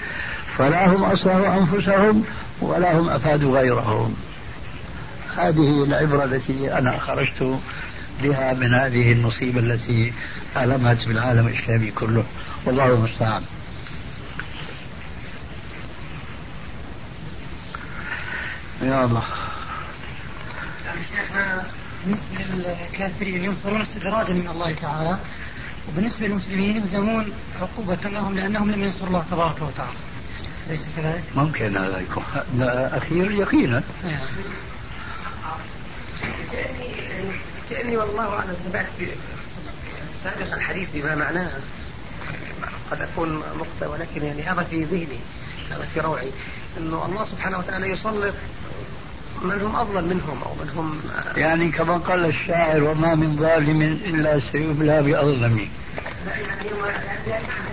[0.58, 2.24] فلا هم أصلحوا أنفسهم
[2.60, 4.14] ولا هم أفادوا غيرهم.
[5.36, 7.58] هذه العبرة التي أنا خرجت
[8.22, 10.12] بها من هذه المصيبة التي
[10.56, 12.24] ألمت بالعالم الإسلامي كله.
[12.64, 13.42] والله المستعان.
[18.82, 19.22] يا الله.
[22.04, 25.18] بالنسبة للكافرين ينصرون استدراجا من الله تعالى
[25.88, 29.92] وبالنسبة للمسلمين يلزمون عقوبة لهم لأنهم لم ينصروا الله تبارك وتعالى.
[30.68, 32.24] أليس كذلك؟ ممكن هذا يكون.
[32.92, 33.82] أخير يقينا.
[34.04, 34.18] نعم.
[37.70, 39.06] كأني والله أعلم سمعت في
[40.24, 41.50] سابقا الحديث بما معناه.
[42.90, 45.18] قد أكون مخطئ ولكن يعني هذا في ذهني
[45.70, 46.30] هذا في روعي
[46.78, 48.34] أنه الله سبحانه وتعالى يسلط
[49.42, 51.00] من هم أفضل منهم أو من هم
[51.36, 55.68] يعني كما قال الشاعر وما من ظالم إلا سيبلى بأظلمه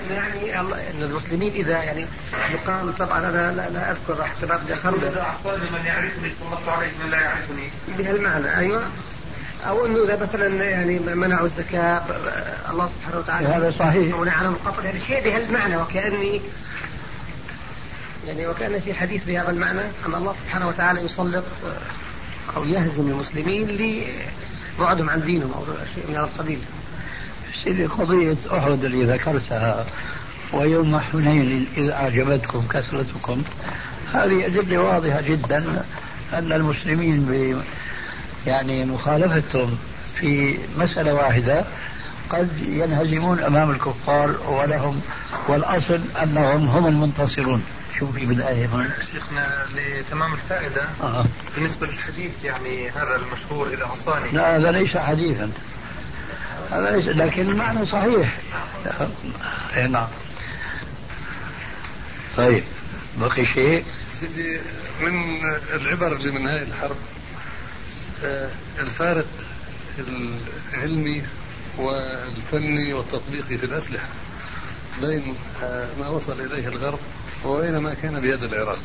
[0.09, 2.05] يعني إن المسلمين إذا يعني
[2.53, 7.21] يقال طبعا أنا لا, لا أذكر حتى بعد اخر من يعرفني صلى عليه من لا
[7.21, 7.69] يعرفني.
[7.97, 8.83] بهالمعنى أيوه.
[9.67, 12.01] أو إنه إذا مثلا يعني منعوا الزكاة
[12.71, 14.15] الله سبحانه وتعالى هذا صحيح.
[14.15, 16.41] عنهم القتل يعني شيء بهالمعنى وكأني
[18.27, 21.43] يعني وكان في حديث بهذا المعنى أن الله سبحانه وتعالى يسلط
[22.55, 23.67] أو يهزم المسلمين
[24.79, 25.63] لبعدهم عن دينهم أو
[25.95, 26.59] شيء من هذا القبيل.
[27.63, 29.85] سيدي قضية أحد اللي ذكرتها
[30.53, 33.43] ويوم حنين إذ أعجبتكم كثرتكم.
[34.13, 35.83] هذه أدلة واضحة جدا
[36.33, 37.61] أن المسلمين ب
[38.47, 39.77] يعني مخالفتهم
[40.15, 41.65] في مسألة واحدة
[42.29, 45.01] قد ينهزمون أمام الكفار ولهم
[45.47, 47.63] والأصل أنهم هم المنتصرون.
[47.99, 50.81] شو في بالآية هنا؟ شيخنا لتمام الفائدة.
[51.03, 51.25] آه.
[51.55, 55.51] بالنسبة للحديث يعني هذا المشهور إذا عصاني لا هذا ليس حديثا.
[56.71, 58.37] هذا ليس لكن المعنى صحيح.
[59.77, 60.07] إيه، نعم.
[62.37, 62.63] طيب
[63.17, 63.85] بقي شيء؟
[64.19, 64.59] سيدي
[65.01, 65.39] من
[65.73, 67.14] العبر اللي من هاي الحرب آه،
[68.79, 69.25] الفارق
[70.73, 71.23] العلمي
[71.77, 74.07] والفني والتطبيقي في الأسلحة.
[75.01, 76.99] بين آه، ما وصل إليه الغرب
[77.45, 78.79] وبين ما كان بيد العراق.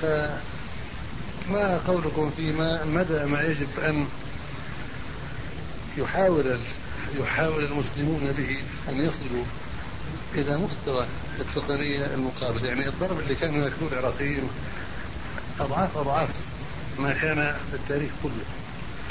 [0.00, 4.06] فما قولكم فيما مدى ما يجب أن
[5.98, 6.58] يحاول
[7.20, 8.56] يحاول المسلمون به
[8.88, 9.44] أن يصلوا
[10.34, 11.06] إلى مستوى
[11.40, 14.48] التقنية المقابل يعني الضرب اللي كانوا يكون العراقيين
[15.60, 16.51] أضعاف أضعاف.
[16.98, 18.44] ما كان في التاريخ كله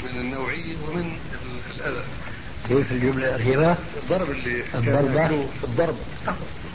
[0.02, 1.16] من النوعية ومن
[1.76, 2.04] الأذى
[2.68, 5.96] كيف الجملة الأخيرة؟ الضرب اللي الضرب؟ الضرب.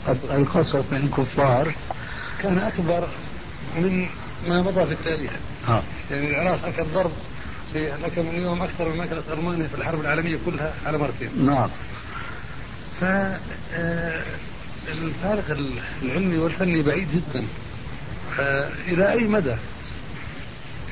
[0.08, 1.74] القصص من الكفار.
[2.42, 3.08] كان أكبر
[3.76, 4.06] من
[4.48, 5.30] ما مضى في التاريخ.
[5.68, 5.82] آه.
[6.10, 7.12] يعني العراق أكل ضرب
[7.72, 11.46] في لك من يوم أكثر مما أكلت ألمانيا في الحرب العالمية كلها على مرتين.
[11.46, 11.68] نعم.
[13.00, 14.22] ف آه،
[14.88, 15.58] الفارق
[16.02, 17.44] العلمي والفني بعيد جدا.
[18.88, 19.56] إلى أي مدى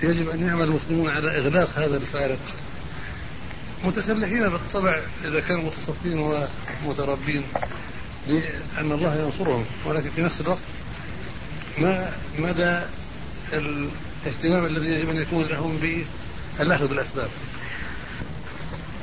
[0.03, 2.39] يجب أن يعمل المسلمون على إغلاق هذا الفارق.
[3.85, 6.19] متسلحين بالطبع إذا كانوا متصفين
[6.85, 7.43] ومتربين
[8.29, 10.63] بأن الله ينصرهم ولكن في نفس الوقت
[11.79, 12.81] ما مدى
[13.53, 15.77] الاهتمام الذي يجب أن يكون لهم
[16.59, 17.29] بالأخذ بالأسباب؟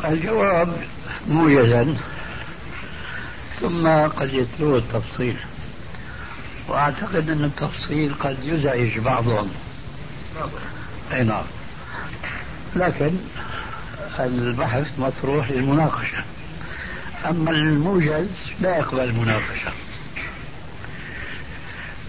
[0.06, 0.74] الجواب
[1.28, 1.96] موجزا
[3.62, 5.38] ثم قد يتلو التفصيل.
[6.68, 9.52] وأعتقد أن التفصيل قد يزعج بعضهم.
[11.12, 11.44] أي نعم.
[12.76, 13.12] لكن
[14.20, 16.24] البحث مطروح للمناقشة.
[17.30, 18.28] أما الموجز
[18.60, 19.72] لا يقبل المناقشة.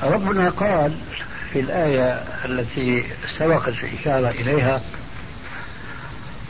[0.02, 0.98] ربنا قال
[1.52, 2.12] في الآية
[2.44, 3.04] التي
[3.38, 4.82] سبقت الاشاره إليها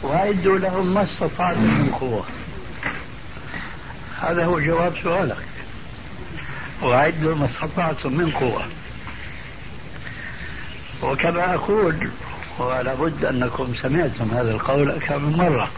[0.02, 2.24] وأعدوا لهم ما استطعتم من قوة.
[4.20, 5.36] هذا هو جواب سؤالك.
[6.82, 8.66] وأعدوا ما استطعتم من قوة.
[11.02, 12.10] وكما أقول
[12.58, 15.68] ولا بد أنكم سمعتم هذا القول أكثر من مرة.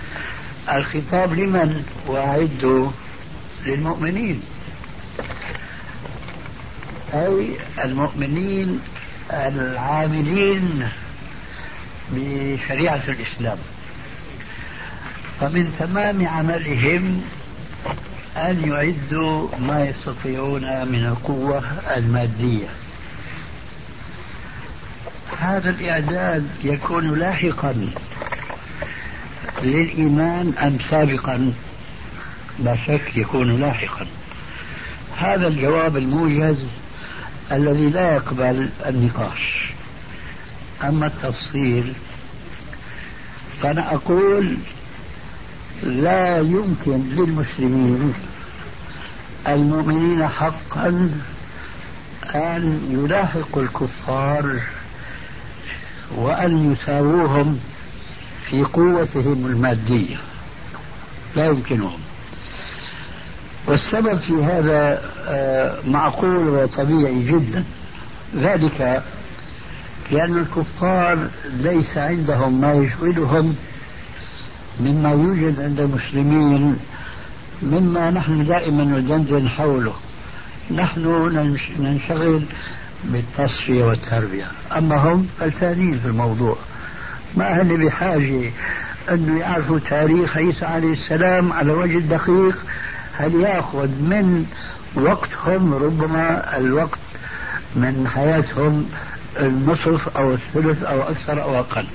[0.73, 2.91] الخطاب لمن؟ وأعدوا
[3.67, 4.43] للمؤمنين.
[7.15, 7.51] أي
[7.85, 8.81] المؤمنين
[9.31, 10.89] العاملين
[12.13, 13.59] بشريعة الإسلام.
[15.41, 17.23] فمن تمام عملهم
[18.37, 21.63] أن يعدوا ما يستطيعون من القوة
[21.97, 22.69] المادية.
[25.47, 27.89] هذا الإعداد يكون لاحقا
[29.63, 31.53] للإيمان أم سابقا؟
[32.59, 34.07] لا شك يكون لاحقا.
[35.17, 36.57] هذا الجواب الموجز
[37.53, 39.73] الذي لا يقبل النقاش.
[40.85, 41.93] أما التفصيل
[43.63, 44.57] فأنا أقول
[45.83, 48.15] لا يمكن للمسلمين
[49.49, 51.11] المؤمنين حقا
[52.35, 54.61] أن يلاحقوا الكفار
[56.15, 57.59] وأن يساووهم
[58.51, 60.17] في قوتهم المادية.
[61.37, 61.99] لا يمكنهم.
[63.67, 67.65] والسبب في هذا آه، معقول وطبيعي جدا.
[68.37, 69.03] ذلك
[70.11, 71.29] لأن الكفار
[71.61, 73.57] ليس عندهم ما يشغلهم
[74.81, 76.77] مما يوجد عند المسلمين
[77.63, 79.93] مما نحن دائما ندندن حوله.
[80.71, 81.07] نحن
[81.79, 82.43] ننشغل
[83.13, 84.47] بالتصفية والتربية.
[84.77, 86.57] أما هم فلتانين في الموضوع.
[87.37, 88.51] ما هن بحاجة
[89.11, 92.65] أنه يعرفوا تاريخ عيسى عليه السلام على وجه الدقيق.
[93.13, 94.47] هل يأخذ من
[94.95, 96.99] وقتهم ربما الوقت
[97.77, 98.87] من حياتهم
[99.41, 101.87] النصف أو الثلث أو أكثر أو أقل؟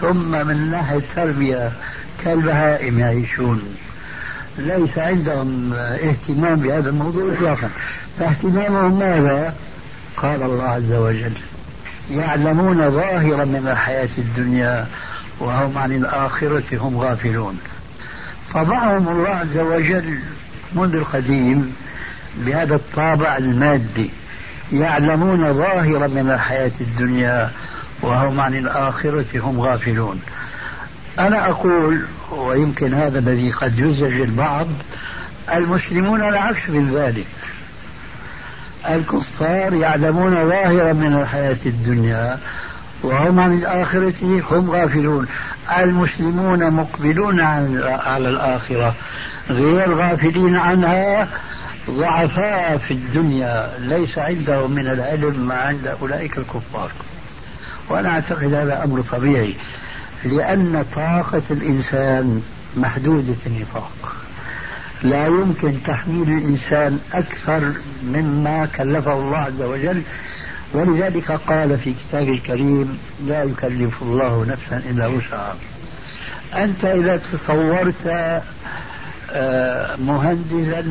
[0.00, 1.72] ثم من ناحية التربية
[2.24, 3.62] كالبهائم يعيشون.
[4.58, 7.70] ليس عندهم اهتمام بهذا الموضوع اطلاقا.
[8.18, 9.54] فاهتمامهم ماذا؟
[10.16, 11.32] قال الله عز وجل
[12.10, 14.86] يعلمون ظاهرا من الحياة الدنيا
[15.40, 17.58] وهم عن الآخرة هم غافلون.
[18.54, 20.18] طبعهم الله عز وجل
[20.72, 21.74] منذ القديم
[22.36, 24.10] بهذا الطابع المادي
[24.72, 27.50] يعلمون ظاهرا من الحياة الدنيا
[28.02, 30.20] وهم عن الآخرة هم غافلون.
[31.18, 34.66] أنا أقول ويمكن هذا الذي قد يزعج البعض
[35.54, 37.26] المسلمون العكس من ذلك.
[38.94, 42.38] الكفار يعلمون ظاهرا من الحياة الدنيا
[43.02, 45.26] وهم عن الآخرة هم غافلون.
[45.78, 48.94] المسلمون مقبلون على الآخرة
[49.50, 51.28] غير غافلين عنها.
[51.90, 56.90] ضعفاء في الدنيا ليس عندهم من العلم ما عند أولئك الكفار.
[57.88, 59.54] وأنا أعتقد هذا أمر طبيعي
[60.24, 62.42] لأن طاقة الإنسان
[62.76, 64.16] محدودة النفاق.
[65.02, 67.72] لا يمكن تحميل الإنسان أكثر
[68.02, 70.02] مما كلفه الله عز وجل.
[70.74, 75.56] ولذلك قال في كتابه الكريم لا يكلف الله نفسا إلا وسعها.
[76.54, 78.32] أنت إذا تصورت
[79.32, 80.84] آه، مهندسا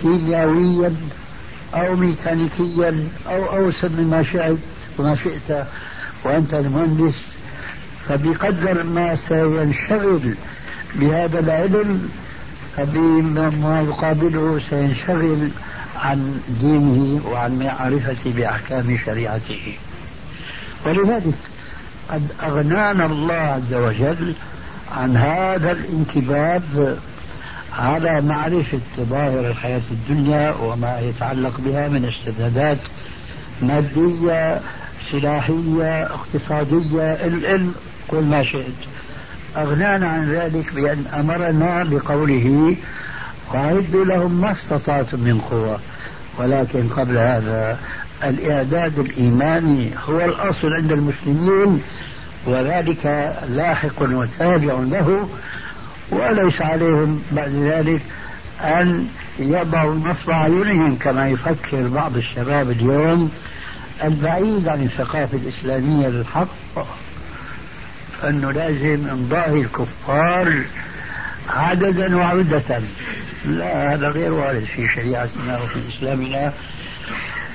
[0.00, 0.94] كيميائيا
[1.74, 4.58] أو ميكانيكيا أو أوسع مما شئت
[4.98, 5.66] وما شئت
[6.24, 7.22] وأنت المهندس
[8.08, 10.34] فبقدر ما سينشغل
[10.94, 12.08] بهذا العلم
[12.76, 15.50] فبما يقابله سينشغل
[16.02, 19.76] عن دينه وعن معرفة بأحكام شريعته.
[20.86, 21.34] ولذلك
[22.10, 24.34] قد أغنانا الله عز وجل
[24.92, 26.98] عن هذا الانكباب
[27.78, 32.78] على معرفة ظاهر الحياة الدنيا وما يتعلق بها من استعدادات
[33.62, 34.60] مادية
[35.12, 37.74] سلاحية اقتصادية العلم
[38.08, 38.95] قل ما شئت.
[39.56, 42.76] أغنانا عن ذلك بأن أمرنا بقوله
[43.52, 45.78] وأعدوا لهم ما استطعتم من قوة.
[46.38, 47.78] ولكن قبل هذا
[48.24, 51.82] الإعداد الإيماني هو الأصل عند المسلمين
[52.46, 55.28] وذلك لاحق وتابع له
[56.10, 58.00] وليس عليهم بعد ذلك
[58.60, 59.06] أن
[59.38, 63.30] يضعوا نصب أعينهم كما يفكر بعض الشباب اليوم
[64.04, 66.48] البعيد عن الثقافة الإسلامية للحق.
[68.24, 70.62] أنه لازم نضاهي الكفار
[71.48, 72.80] عددا وعدة.
[73.44, 76.52] لا هذا غير وارد في شريعتنا وفي إسلامنا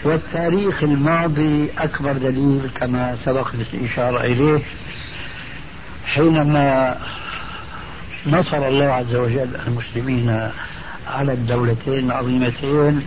[0.03, 4.59] والتاريخ الماضي أكبر دليل كما سبقت الإشارة إليه.
[6.05, 6.97] حينما
[8.27, 10.49] نصر الله عز وجل المسلمين
[11.07, 13.01] على الدولتين العظيمتين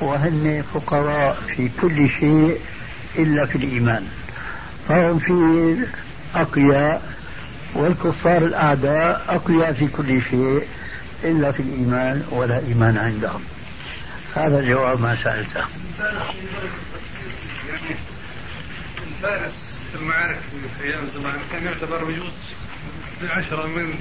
[0.00, 2.58] وهن فقراء في كل شيء
[3.18, 4.06] إلا في الإيمان.
[4.88, 5.76] فهم في
[6.34, 7.14] أقياء
[7.74, 10.66] والكفار الأعداء أقياء في كل شيء
[11.24, 13.44] إلا في الإيمان ولا إيمان عندهم.
[14.36, 15.64] هذا جواب ما سألته.
[19.06, 20.38] الفارس في المعارك
[20.78, 22.32] في أيام زمان كان يعتبر بجوز
[23.22, 23.94] بعشرة من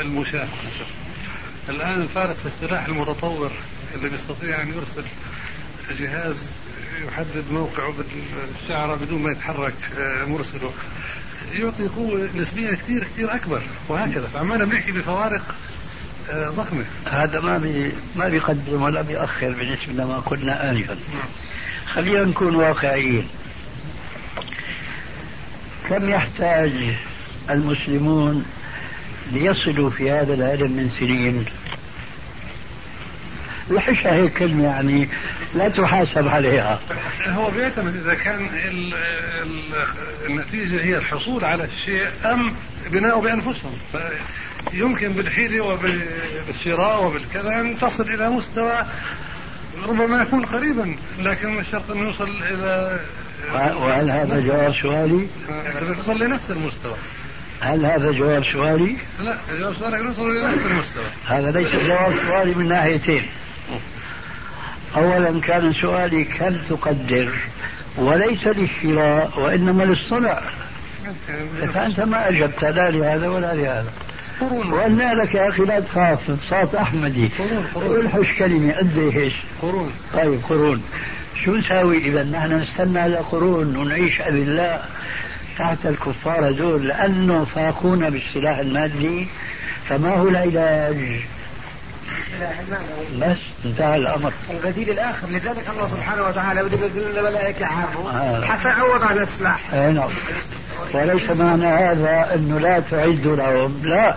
[0.00, 0.48] المشاة
[1.68, 3.52] الآن الفارق في السلاح المتطور
[3.94, 5.04] اللي بيستطيع أن يرسل
[5.98, 6.50] جهاز
[7.06, 7.94] يحدد موقعه
[8.60, 10.72] بالشعرة بدون ما يتحرك آه، مرسله.
[11.52, 14.26] يعطي قوة نسبية كثير كثير أكبر وهكذا.
[14.26, 15.54] فعمالنا بنحكي بفوارق
[16.30, 16.84] آه، ضخمة.
[17.10, 20.96] هذا ما بي ما بيقدم ولا بيأخر بالنسبة لما قلنا آنفا.
[21.86, 23.28] خلينا نكون واقعيين.
[25.88, 26.72] كم يحتاج
[27.50, 28.44] المسلمون
[29.32, 31.44] ليصلوا في هذا العلم من سنين؟
[33.70, 35.08] الحشة هي كلمة يعني
[35.54, 36.80] لا تحاسب عليها.
[37.26, 38.94] هو بيعتمد إذا كان ال
[39.42, 39.60] ال
[40.26, 42.54] النتيجة هي الحصول على الشيء أم
[42.90, 43.72] بناءه بأنفسهم.
[44.72, 48.86] يمكن بالحيلة وبالشراء وبالكذا أن تصل إلى مستوى
[49.88, 53.00] ربما يكون قريبا لكن الشرط أن يوصل إلى
[53.54, 55.26] وهل هذا جواب سؤالي؟
[55.98, 56.96] تصل لنفس المستوى.
[57.60, 61.04] هل هذا جواب سؤالي؟ لا جواب سؤالك نوصل إلى نفس المستوى.
[61.26, 63.26] هذا ليس جواب سؤالي من ناحيتين.
[64.96, 67.28] أولا كان سؤالي كم تقدر؟
[67.96, 70.40] وليس للشراء وإنما للصنع.
[71.74, 73.92] فأنت ما أجبت لا لهذا ولا لهذا.
[74.70, 76.20] وقلنا لك يا أخي لا تخاف
[76.50, 77.30] صوت أحمدي.
[77.76, 79.32] الحش كلمة قد إيش.
[79.62, 79.92] قرون.
[80.14, 80.82] طيب قرون.
[81.44, 84.88] شو نساوي إذا؟ نحن نستنى على قرون ونعيش أذلاء
[85.58, 89.26] تحت الكفار هذول لأنه فاقونا بالسلاح المادي
[89.88, 91.20] فما هو العلاج؟
[93.20, 94.32] بس انتهى الأمر.
[94.50, 98.08] البديل الآخر لذلك الله سبحانه وتعالى بده ينزل لنا ملائكه حافظ
[98.44, 100.10] حتى يعوض عن السلاح أي نعم.
[100.94, 104.16] وليس معنى هذا أنه لا تعد لهم لا.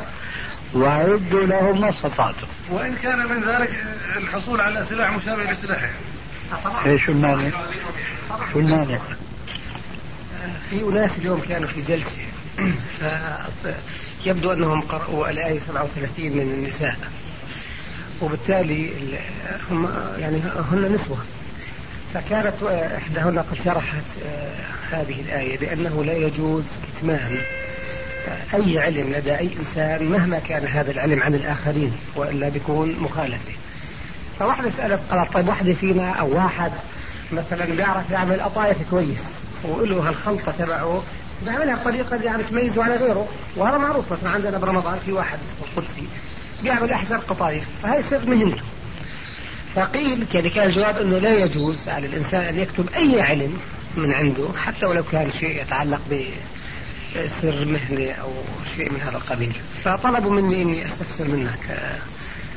[0.74, 2.48] وأعدوا لهم ما استطعتم.
[2.70, 3.72] وإن كان من ذلك
[4.18, 5.90] الحصول على سلاح مشابه لسلاحهم.
[6.86, 7.50] إيش شو المانع؟
[8.54, 8.98] شو المانع؟
[10.70, 12.18] في أناس اليوم كانوا في جلسة
[14.26, 16.96] يبدو أنهم قرأوا الآية 37 من النساء.
[18.22, 18.94] وبالتالي
[19.72, 19.90] هم
[20.20, 20.42] يعني
[20.72, 21.18] هن نسوة.
[22.14, 22.64] فكانت
[22.98, 27.38] إحداهن قد شرحت آه، هذه الآية بأنه لا يجوز كتمان
[28.28, 33.52] آه، أي علم لدى أي إنسان مهما كان هذا العلم عن الآخرين وإلا بيكون مخالفة.
[34.40, 36.72] فواحدة سألت قالت طيب واحدة فينا أو واحد
[37.32, 39.22] مثلا بيعرف يعمل قطايف كويس
[39.64, 41.04] وله هالخلطة تبعه
[41.46, 45.40] بيعملها بطريقة يعني تميزه على غيره وهذا معروف مثلا عندنا برمضان في واحد
[45.76, 46.08] قدسي
[46.64, 47.66] بيعمل أحسن قطايف.
[47.84, 48.62] فهي سر مهنته
[49.76, 53.58] فقيل يعني كان الجواب أنه لا يجوز على الإنسان أن يكتب أي علم
[53.98, 58.32] من عنده حتى ولو كان شيء يتعلق بسر مهنة أو
[58.76, 59.54] شيء من هذا القبيل.
[59.84, 61.80] فطلبوا مني أني أستفسر منك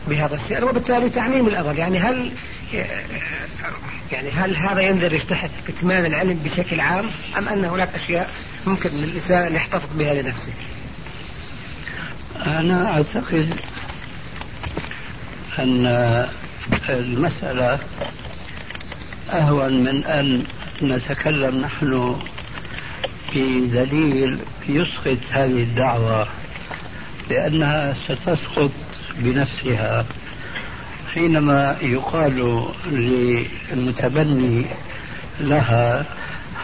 [0.08, 0.64] بهذا الشيء.
[0.64, 1.74] وبالتالي تعميم الأمر.
[1.78, 2.32] يعني هل
[4.12, 7.06] يعني هل هذا يندرج تحت كتمان العلم بشكل عام
[7.38, 8.30] أم أن هناك أشياء
[8.66, 10.52] ممكن للإنسان يحتفظ بها لنفسه؟
[12.46, 13.54] أنا أعتقد
[15.58, 15.86] أن
[16.88, 17.78] المسألة
[19.32, 20.44] أهون من أن
[20.82, 22.16] نتكلم نحن
[23.34, 24.38] بدليل
[24.68, 26.26] يسقط هذه الدعوة
[27.30, 28.70] لأنها ستسقط
[29.18, 30.06] بنفسها.
[31.14, 34.66] حينما يقال للمتبني
[35.40, 36.04] لها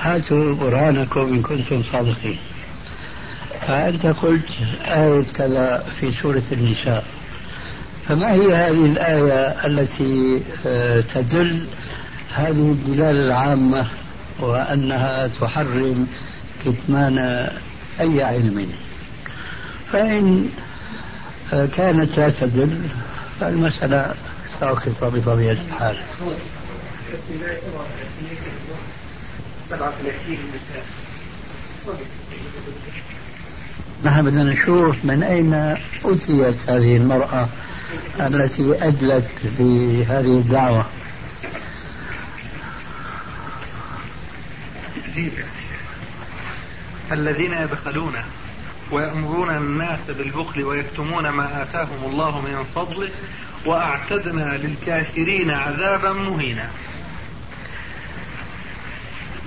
[0.01, 2.39] هاتوا برهانكم إن كنتم صادقين.
[3.67, 4.49] فأنت قلت
[4.87, 7.05] آية كذا في سورة النساء.
[8.09, 11.67] فما هي هذه الآية التي آه، تدل
[12.35, 13.87] هذه الدلالة العامة
[14.41, 16.07] وأنها تحرم
[16.65, 17.49] كتمان
[18.01, 18.69] أي علم؟
[19.93, 20.49] فإن
[21.53, 22.81] آه، كانت لا تدل
[23.41, 24.15] فالمسألة
[24.61, 25.97] ساقطة بطبيعة الحال.
[34.05, 35.55] نحن بدنا نشوف من أين
[36.05, 37.49] أتيت هذه المرأة.
[38.21, 40.87] التي أدلت بهذه الدعوة.
[47.13, 48.13] الذين يبخلون
[48.91, 53.09] ويأمرون الناس بالبخل ويكتمون ما آتاهم الله من فضله
[53.65, 56.71] وأعتدنا للكافرين عذابا مهينا.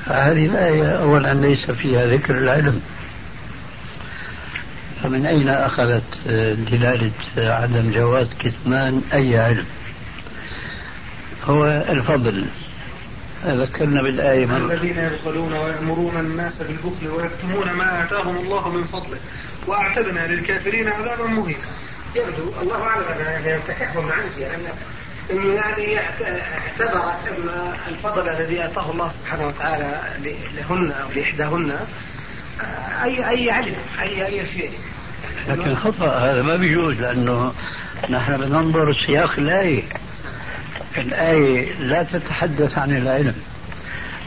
[0.06, 2.82] هذه الآية أولا ليس فيها ذكر العلم.
[5.04, 6.28] فمن أين أخذت
[6.72, 9.66] دلالة عدم جواز كتمان أي علم؟
[11.46, 12.46] هو الفضل.
[13.46, 19.18] ذكرنا بالآية مرة الذين يبخلون ويأمرون الناس بالبخل ويكتمون ما آتاهم الله من فضله
[19.68, 21.60] وأعتدنا للكافرين عذابا مهينا.
[22.16, 24.62] يبدو الله أعلم أنا يتكهن عنك لأن
[25.32, 30.02] انه يعني اعتبرت أن الفضل الذي أعطاه الله سبحانه وتعالى
[30.56, 31.80] لهن أو لإحداهن
[33.04, 34.72] أي أي علم أي أي شيء.
[35.50, 37.54] لكن خطأ هذا ما بيجوز لأنه
[38.10, 39.84] نحن بننظر سياق الآية.
[40.98, 43.36] الآية لا تتحدث عن العلم.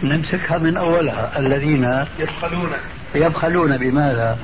[0.02, 2.70] نمسكها من أولها الذين يبخلون.
[3.14, 4.38] يبخلون بماذا؟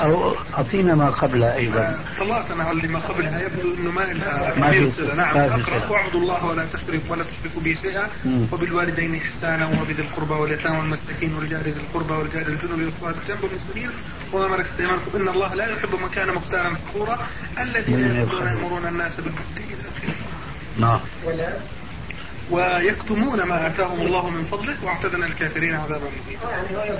[0.00, 1.98] أو أعطينا ما قبلها أيضا.
[2.18, 3.40] طلعتنا على اللي ما قبلها.
[3.40, 5.88] يبدو أنه ما لها ما في صلة نعم أقرأ.
[5.90, 8.08] واعبدوا الله ولا تشركوا ولا تشركوا به شيئا.
[8.52, 13.90] وبالوالدين إحسانا وبذي القربى واليتامى والمساكين ورجال ذي القربى ورجال الجنوب والصلاة الجنب السبيل
[14.32, 17.18] وما ملكت أيمانكم إن الله لا يحب من كان مختالا فخورا.
[17.60, 20.14] الذين يأمرون الناس بالبخل إلى آخره
[20.78, 21.00] نعم.
[21.24, 21.48] ولا.
[22.50, 24.84] ويكتمون ما آتاهم الله من فضله.
[24.84, 26.98] واعتدنا الكافرين عذابا مهينا.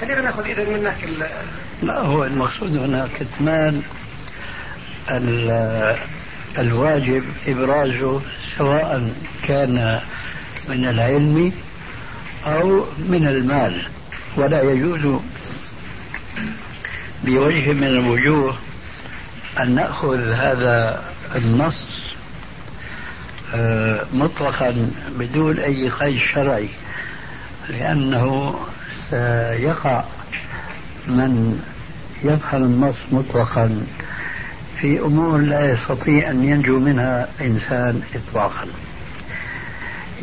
[0.00, 0.96] خلينا ناخذ اذا منك
[1.82, 3.82] لا هو المقصود هنا كتمان
[6.58, 8.20] الواجب ابرازه
[8.58, 9.12] سواء
[9.48, 10.00] كان
[10.68, 11.52] من العلم
[12.46, 13.86] أو من المال.
[14.36, 15.20] ولا يجوز
[17.24, 18.54] بوجه من الوجوه
[19.60, 21.04] أن نأخذ هذا
[21.36, 21.86] النص
[23.54, 26.68] آه، مطلقا بدون أي قيد شرعي.
[27.68, 28.54] لأنه
[29.10, 30.04] سيقع
[31.06, 31.62] من
[32.24, 33.86] يفهم النص مطلقا
[34.80, 38.66] في أمور لا يستطيع أن ينجو منها إنسان اطلاقا.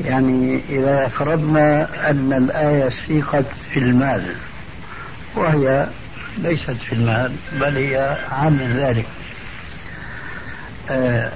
[0.05, 4.35] يعني إذا فرضنا أن الآية سيقت في المال
[5.35, 5.87] وهي
[6.37, 9.05] ليست في المال بل هي عن ذلك.
[10.89, 11.31] آه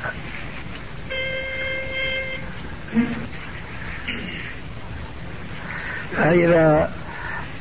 [6.17, 6.91] فإذا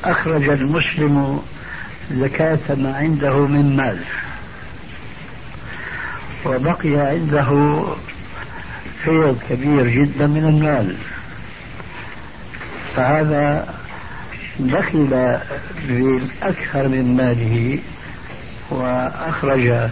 [0.04, 1.42] أخرج المسلم
[2.10, 3.98] زكاة ما عنده من مال
[6.44, 7.82] وبقي عنده
[8.98, 10.96] فيض كبير جدا من المال
[12.96, 13.74] فهذا
[14.58, 15.38] دخل
[15.88, 17.78] بالأكثر من ماله
[18.70, 19.90] وأخرج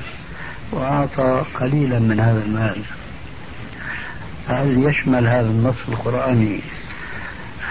[0.72, 2.82] وأعطى قليلا من هذا المال.
[4.48, 6.60] هل يشمل هذا النص القرآني؟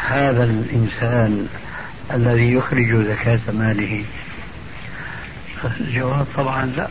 [0.01, 1.47] هذا الإنسان
[2.13, 4.03] الذي يخرج زكاة ماله؟
[5.79, 6.87] الجواب طبعا لا.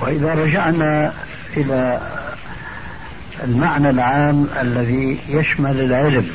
[0.00, 1.12] وإذا رجعنا
[1.56, 2.00] إلى
[3.44, 6.30] المعنى العام الذي يشمل العلم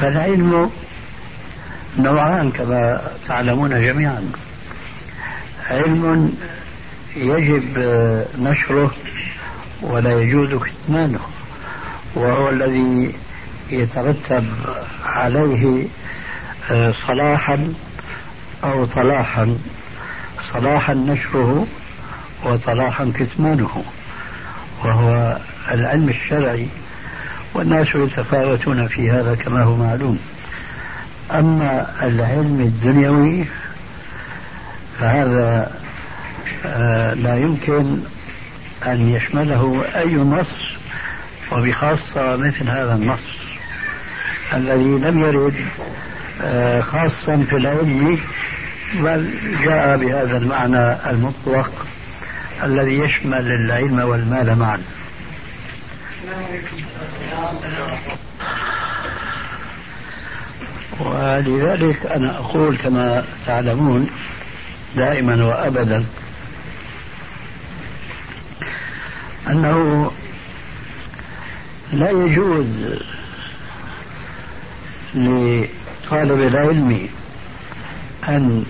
[0.00, 0.70] فالعلم
[1.98, 4.30] نوعان كما تعلمون جميعا.
[5.70, 6.34] علم
[7.16, 7.78] يجب
[8.38, 8.94] نشره
[9.82, 11.20] ولا يجوز كتمانه
[12.14, 13.14] وهو الذي
[13.70, 14.48] يترتب
[15.04, 15.86] عليه
[17.06, 17.72] صلاحا
[18.64, 19.58] أو طلاحا.
[20.52, 21.66] صلاحا نشره
[22.44, 23.84] وطلاحا كتمانه.
[24.84, 25.38] وهو
[25.70, 26.68] العلم الشرعي
[27.54, 30.18] والناس يتفاوتون في هذا كما هو معلوم.
[31.30, 33.44] أما العلم الدنيوي
[35.00, 35.72] فهذا
[36.66, 37.98] آه، لا يمكن
[38.86, 40.46] أن يشمله أي نص
[41.52, 43.35] وبخاصة مثل هذا النص.
[44.54, 45.54] الذي لم يرد
[46.42, 48.18] آه، خاصا في العلم
[48.94, 49.30] بل
[49.64, 51.86] جاء بهذا المعنى المطلق
[52.64, 54.82] الذي يشمل العلم والمال معا.
[61.00, 64.10] ولذلك أنا أقول كما تعلمون
[64.96, 66.04] دائما وأبدا
[69.48, 70.10] أنه
[71.92, 72.66] لا يجوز
[75.16, 77.08] لطالب العلم
[78.28, 78.64] أن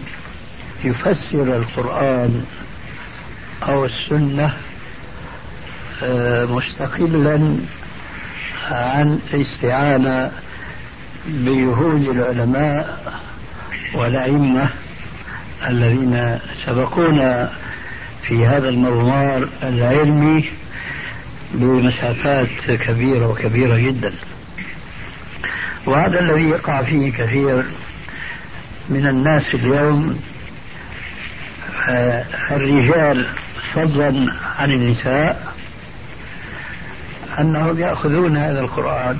[0.84, 2.44] يفسر القرآن
[3.62, 4.52] أو السنة
[6.02, 7.56] آه، مستقلا
[8.70, 10.32] عن الاستعانة
[11.26, 12.98] بجهود العلماء
[13.94, 14.68] والأئمة
[15.66, 17.52] الذين سبقونا
[18.22, 20.44] في هذا المضمار العلمي
[21.54, 24.12] بمسافات كبيرة وكبيرة جدا.
[25.86, 27.64] وهذا الذي يقع فيه كثير
[28.88, 30.20] من الناس اليوم
[31.88, 33.26] آه، الرجال
[33.74, 35.52] فضلا عن النساء
[37.38, 39.18] أنهم يأخذون هذا القرآن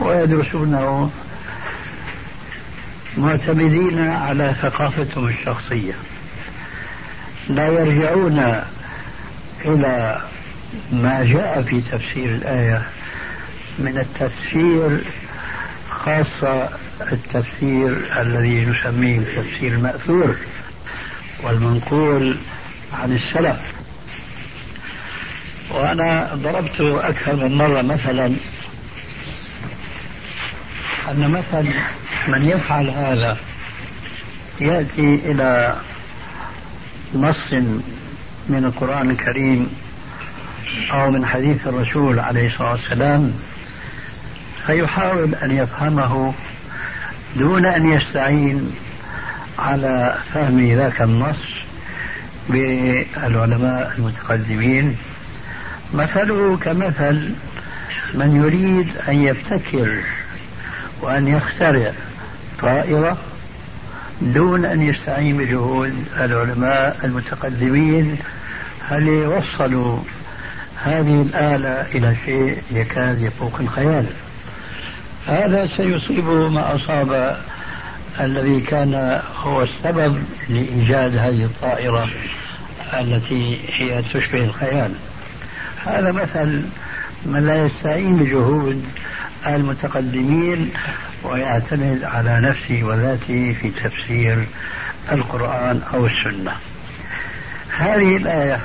[0.00, 1.10] ويدرسونه
[3.16, 5.94] معتمدين على ثقافتهم الشخصية.
[7.48, 8.62] لا يرجعون
[9.64, 10.22] إلى
[10.92, 12.82] ما جاء في تفسير الآية
[13.78, 15.00] من التفسير
[16.06, 16.68] خاصة
[17.12, 20.36] التفسير الذي نسميه التفسير المأثور
[21.42, 22.36] والمنقول
[22.92, 23.60] عن السلف.
[25.70, 28.26] وأنا ضربت أكثر من مرة مثلا
[31.10, 31.70] أن مثل
[32.28, 33.36] من يفعل هذا
[34.60, 35.76] يأتي إلى
[37.14, 37.52] نص
[38.48, 39.70] من القرآن الكريم
[40.92, 43.32] أو من حديث الرسول عليه الصلاة والسلام
[44.66, 46.34] فيحاول أن يفهمه
[47.36, 48.74] دون أن يستعين
[49.58, 51.38] على فهم ذاك النص
[52.48, 54.96] بالعلماء المتقدمين.
[55.94, 57.30] مثله كمثل
[58.14, 59.98] من يريد أن يبتكر
[61.00, 61.92] وأن يخترع
[62.58, 63.18] طائرة
[64.20, 68.16] دون أن يستعين بجهود العلماء المتقدمين.
[68.88, 69.98] هل وصلوا
[70.84, 74.06] هذه الآلة إلى شيء يكاد يفوق الخيال؟
[75.26, 77.40] هذا سيصيبه ما أصاب
[78.20, 82.08] الذي كان هو السبب لإيجاد هذه الطائرة
[83.00, 84.94] التي هي تشبه الخيال.
[85.84, 86.62] هذا مثل
[87.24, 88.84] من لا يستعين بجهود
[89.46, 90.70] المتقدمين
[91.24, 94.46] ويعتمد على نفسه وذاته في تفسير
[95.12, 96.52] القرآن أو السنة.
[97.70, 98.60] هذه الآية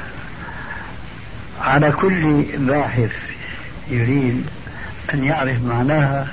[1.62, 3.12] على كل باحث
[3.90, 4.46] يريد
[5.14, 6.28] أن يعرف معناها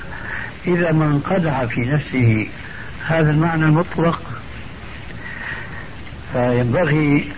[0.67, 2.47] إذا ما انقدح في نفسه.
[3.07, 4.21] هذا المعنى المطلق.
[6.33, 7.31] فينبغي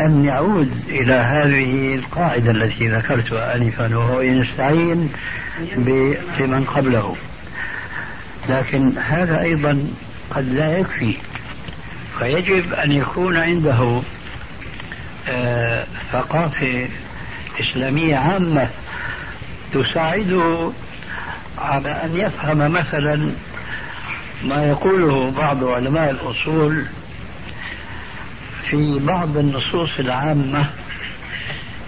[0.00, 5.12] أن يعود إلى هذه القاعدة التي ذكرتها آنفا وهو يستعين
[6.38, 7.16] بمن قبله.
[8.48, 9.88] لكن هذا أيضا
[10.30, 11.14] قد لا يكفي.
[12.18, 14.00] فيجب أن يكون عنده
[15.28, 16.88] آه، ثقافة
[17.60, 18.68] إسلامية عامة.
[19.72, 20.70] تساعده
[21.58, 23.30] على أن يفهم مثلا
[24.44, 26.84] ما يقوله بعض علماء الأصول
[28.70, 30.70] في بعض النصوص العامة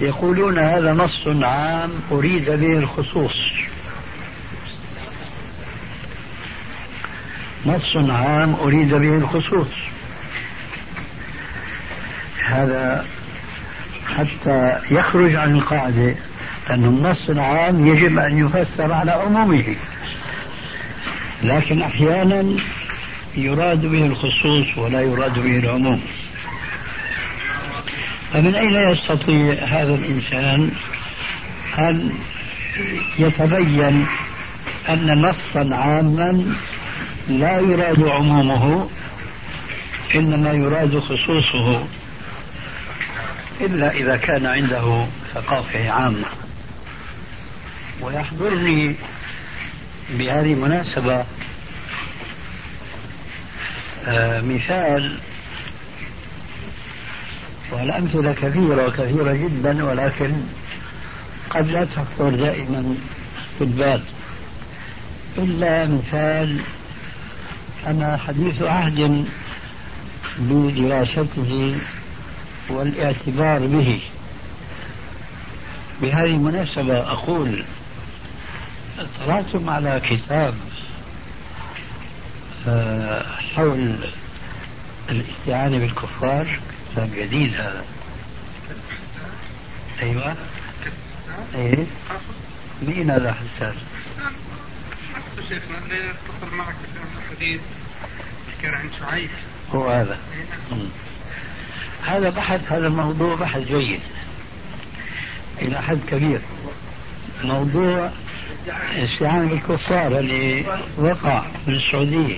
[0.01, 3.53] يقولون هذا نص عام أريد به الخصوص.
[7.67, 9.69] نص عام أريد به الخصوص.
[12.45, 13.07] هذا
[14.07, 16.15] حتى يخرج عن القاعدة.
[16.71, 19.77] أن النص العام يجب أن يفسر على عمومه.
[21.43, 22.57] لكن أحيانا
[23.37, 26.03] يراد به الخصوص ولا يراد به العموم.
[28.33, 30.71] فمن أين يستطيع هذا الإنسان
[31.79, 32.11] أن
[33.19, 34.07] يتبين
[34.89, 36.57] أن نصا عاما
[37.29, 38.89] لا يراد عمومه
[40.15, 41.87] إنما يراد خصوصه
[43.61, 46.48] إلا إذا كان عنده ثقافة عامة.
[48.01, 48.95] ويحضرني
[50.11, 51.25] بهذه المناسبة
[54.07, 55.19] آه مثال
[57.73, 60.33] والأمثلة كثيرة وكثيرة جدا ولكن
[61.51, 62.95] قد لا تخطر دائما
[63.59, 64.01] في البال.
[65.39, 66.61] إلا مثال
[67.87, 69.25] أنا حديث عهد
[70.39, 71.75] بدراسته
[72.69, 74.01] والاعتبار به.
[76.03, 77.65] بهذه المناسبة أقول
[78.99, 80.55] اطلعتم على كتاب
[82.69, 83.23] آه،
[83.55, 84.11] حول
[85.11, 86.59] الاستعانة بالكفار
[86.93, 87.85] كتاب جديد هذا.
[90.03, 90.37] أيوة.
[91.55, 91.85] إيه.
[92.83, 93.75] مين هذا حسان؟
[95.49, 97.61] شيخنا اتصل معك في الحديث
[98.63, 99.31] كان عند شعيب
[99.75, 100.19] هو هذا.
[100.73, 100.87] إيه،.
[102.07, 104.01] هذا بحث هذا الموضوع بحث جيد.
[105.63, 106.41] إلى حد كبير.
[107.45, 108.11] موضوع
[108.97, 110.65] استعانة بالكفار اللي
[110.97, 112.37] وقع في السعودية.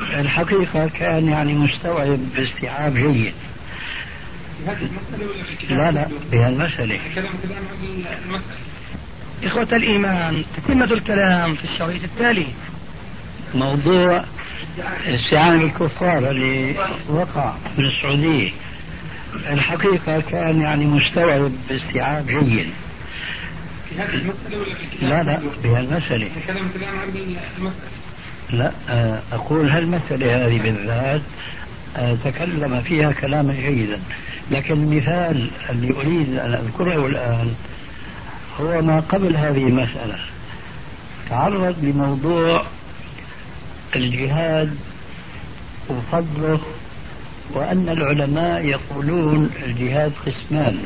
[0.00, 3.32] الحقيقة كان يعني مستوعب باستيعاب جيد.
[5.70, 6.98] لا لا بهالمسألة
[9.44, 12.46] إخوة الإيمان تتمة الكلام في الشريط التالي.
[13.54, 14.24] موضوع
[15.06, 16.74] استعانة بالكفار اللي
[17.08, 18.50] وقع في السعودية.
[19.50, 22.70] الحقيقة كان يعني مستوعب باستيعاب جيد.
[23.96, 27.08] في هذه المسألة ولا في لا لا في هالمسألة الكلام الآن عن
[27.58, 27.90] المسألة.
[28.50, 31.20] لا آه، أقول هالمسألة هذه بالذات
[31.96, 34.00] آه، تكلم فيها كلاما جيدا.
[34.50, 37.54] لكن المثال اللي أريد أن أذكره الآن
[38.60, 40.18] هو ما قبل هذه المسألة.
[41.30, 42.62] تعرض لموضوع
[43.96, 44.76] الجهاد
[45.88, 46.60] وفضله
[47.52, 50.78] وأن العلماء يقولون الجهاد قسمان.